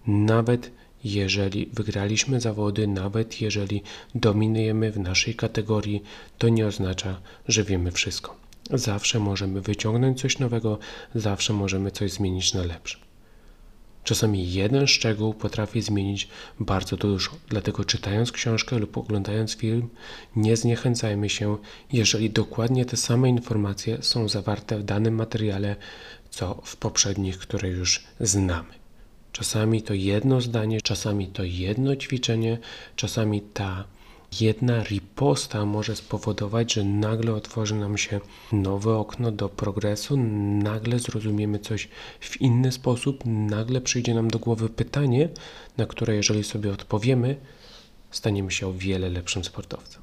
Nawet 0.08 0.72
jeżeli 1.04 1.70
wygraliśmy 1.74 2.42
zawody, 2.42 2.88
nawet 2.88 3.42
jeżeli 3.42 3.84
dominujemy 4.16 4.92
w 4.92 5.00
naszej 5.00 5.36
kategorii, 5.36 6.04
to 6.38 6.50
nie 6.50 6.68
oznacza, 6.68 7.22
że 7.48 7.64
wiemy 7.64 7.92
wszystko. 7.92 8.36
Zawsze 8.74 9.20
możemy 9.20 9.62
wyciągnąć 9.62 10.22
coś 10.22 10.40
nowego, 10.40 10.80
zawsze 11.16 11.54
możemy 11.54 11.92
coś 11.92 12.12
zmienić 12.12 12.54
na 12.54 12.64
lepsze. 12.64 13.05
Czasami 14.06 14.54
jeden 14.54 14.88
szczegół 14.88 15.34
potrafi 15.34 15.82
zmienić 15.82 16.28
bardzo 16.60 16.98
dużo, 16.98 17.32
dlatego 17.50 17.86
czytając 17.86 18.32
książkę 18.32 18.80
lub 18.80 18.98
oglądając 18.98 19.56
film, 19.56 19.90
nie 20.36 20.58
zniechęcajmy 20.58 21.30
się, 21.30 21.58
jeżeli 21.94 22.30
dokładnie 22.30 22.86
te 22.86 22.98
same 22.98 23.30
informacje 23.30 23.98
są 24.02 24.30
zawarte 24.30 24.78
w 24.80 24.84
danym 24.84 25.16
materiale, 25.16 25.76
co 26.30 26.62
w 26.64 26.78
poprzednich, 26.78 27.38
które 27.38 27.70
już 27.70 28.04
znamy. 28.20 28.74
Czasami 29.32 29.82
to 29.82 29.94
jedno 29.94 30.42
zdanie, 30.42 30.82
czasami 30.82 31.28
to 31.28 31.44
jedno 31.44 31.96
ćwiczenie, 31.96 32.58
czasami 32.96 33.42
ta 33.42 33.84
jedna 34.42 34.84
riposta 34.84 35.66
może 35.66 35.96
spowodować, 35.96 36.74
że 36.74 36.84
nagle 36.84 37.34
otworzy 37.34 37.76
nam 37.76 37.98
się 37.98 38.20
nowe 38.52 38.98
okno 38.98 39.32
do 39.32 39.50
progresu, 39.50 40.18
nagle 40.64 41.00
zrozumiemy 41.00 41.60
coś 41.60 41.90
w 42.20 42.42
inny 42.42 42.72
sposób, 42.72 43.24
nagle 43.26 43.82
przyjdzie 43.82 44.14
nam 44.14 44.28
do 44.28 44.40
głowy 44.40 44.70
pytanie, 44.70 45.30
na 45.78 45.86
które 45.86 46.16
jeżeli 46.16 46.44
sobie 46.44 46.72
odpowiemy, 46.72 47.36
staniemy 48.12 48.52
się 48.52 48.68
o 48.68 48.74
wiele 48.74 49.10
lepszym 49.10 49.44
sportowcem. 49.44 50.02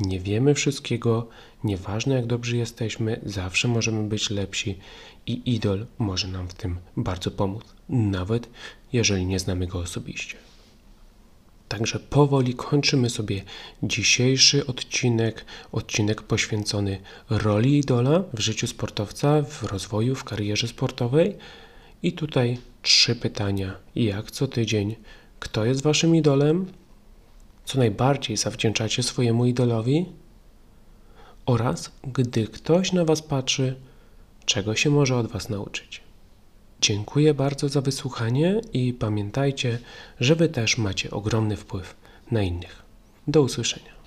Nie 0.00 0.20
wiemy 0.20 0.54
wszystkiego, 0.54 1.28
nieważne 1.64 2.14
jak 2.14 2.26
dobrzy 2.26 2.56
jesteśmy, 2.56 3.20
zawsze 3.26 3.68
możemy 3.68 4.08
być 4.08 4.30
lepsi 4.30 4.78
i 5.26 5.54
idol 5.54 5.86
może 5.98 6.28
nam 6.28 6.48
w 6.48 6.54
tym 6.54 6.78
bardzo 6.96 7.30
pomóc, 7.30 7.64
nawet 7.88 8.48
jeżeli 8.92 9.26
nie 9.26 9.38
znamy 9.38 9.66
go 9.66 9.78
osobiście. 9.78 10.49
Także 11.70 11.98
powoli 11.98 12.54
kończymy 12.54 13.10
sobie 13.10 13.42
dzisiejszy 13.82 14.66
odcinek, 14.66 15.44
odcinek 15.72 16.22
poświęcony 16.22 17.00
roli 17.30 17.78
idola 17.78 18.22
w 18.34 18.40
życiu 18.40 18.66
sportowca, 18.66 19.42
w 19.42 19.62
rozwoju, 19.62 20.14
w 20.14 20.24
karierze 20.24 20.68
sportowej. 20.68 21.36
I 22.02 22.12
tutaj 22.12 22.58
trzy 22.82 23.16
pytania. 23.16 23.76
Jak 23.94 24.30
co 24.30 24.46
tydzień? 24.46 24.96
Kto 25.40 25.64
jest 25.64 25.82
waszym 25.82 26.16
idolem? 26.16 26.66
Co 27.64 27.78
najbardziej 27.78 28.36
zawdzięczacie 28.36 29.02
swojemu 29.02 29.46
idolowi? 29.46 30.06
Oraz 31.46 31.92
gdy 32.02 32.46
ktoś 32.46 32.92
na 32.92 33.04
was 33.04 33.22
patrzy, 33.22 33.76
czego 34.44 34.74
się 34.74 34.90
może 34.90 35.16
od 35.16 35.26
was 35.26 35.48
nauczyć. 35.48 36.09
Dziękuję 36.80 37.34
bardzo 37.34 37.68
za 37.68 37.80
wysłuchanie 37.80 38.60
i 38.72 38.94
pamiętajcie, 38.94 39.78
że 40.20 40.36
wy 40.36 40.48
też 40.48 40.78
macie 40.78 41.10
ogromny 41.10 41.56
wpływ 41.56 41.96
na 42.30 42.42
innych. 42.42 42.82
Do 43.28 43.42
usłyszenia. 43.42 43.99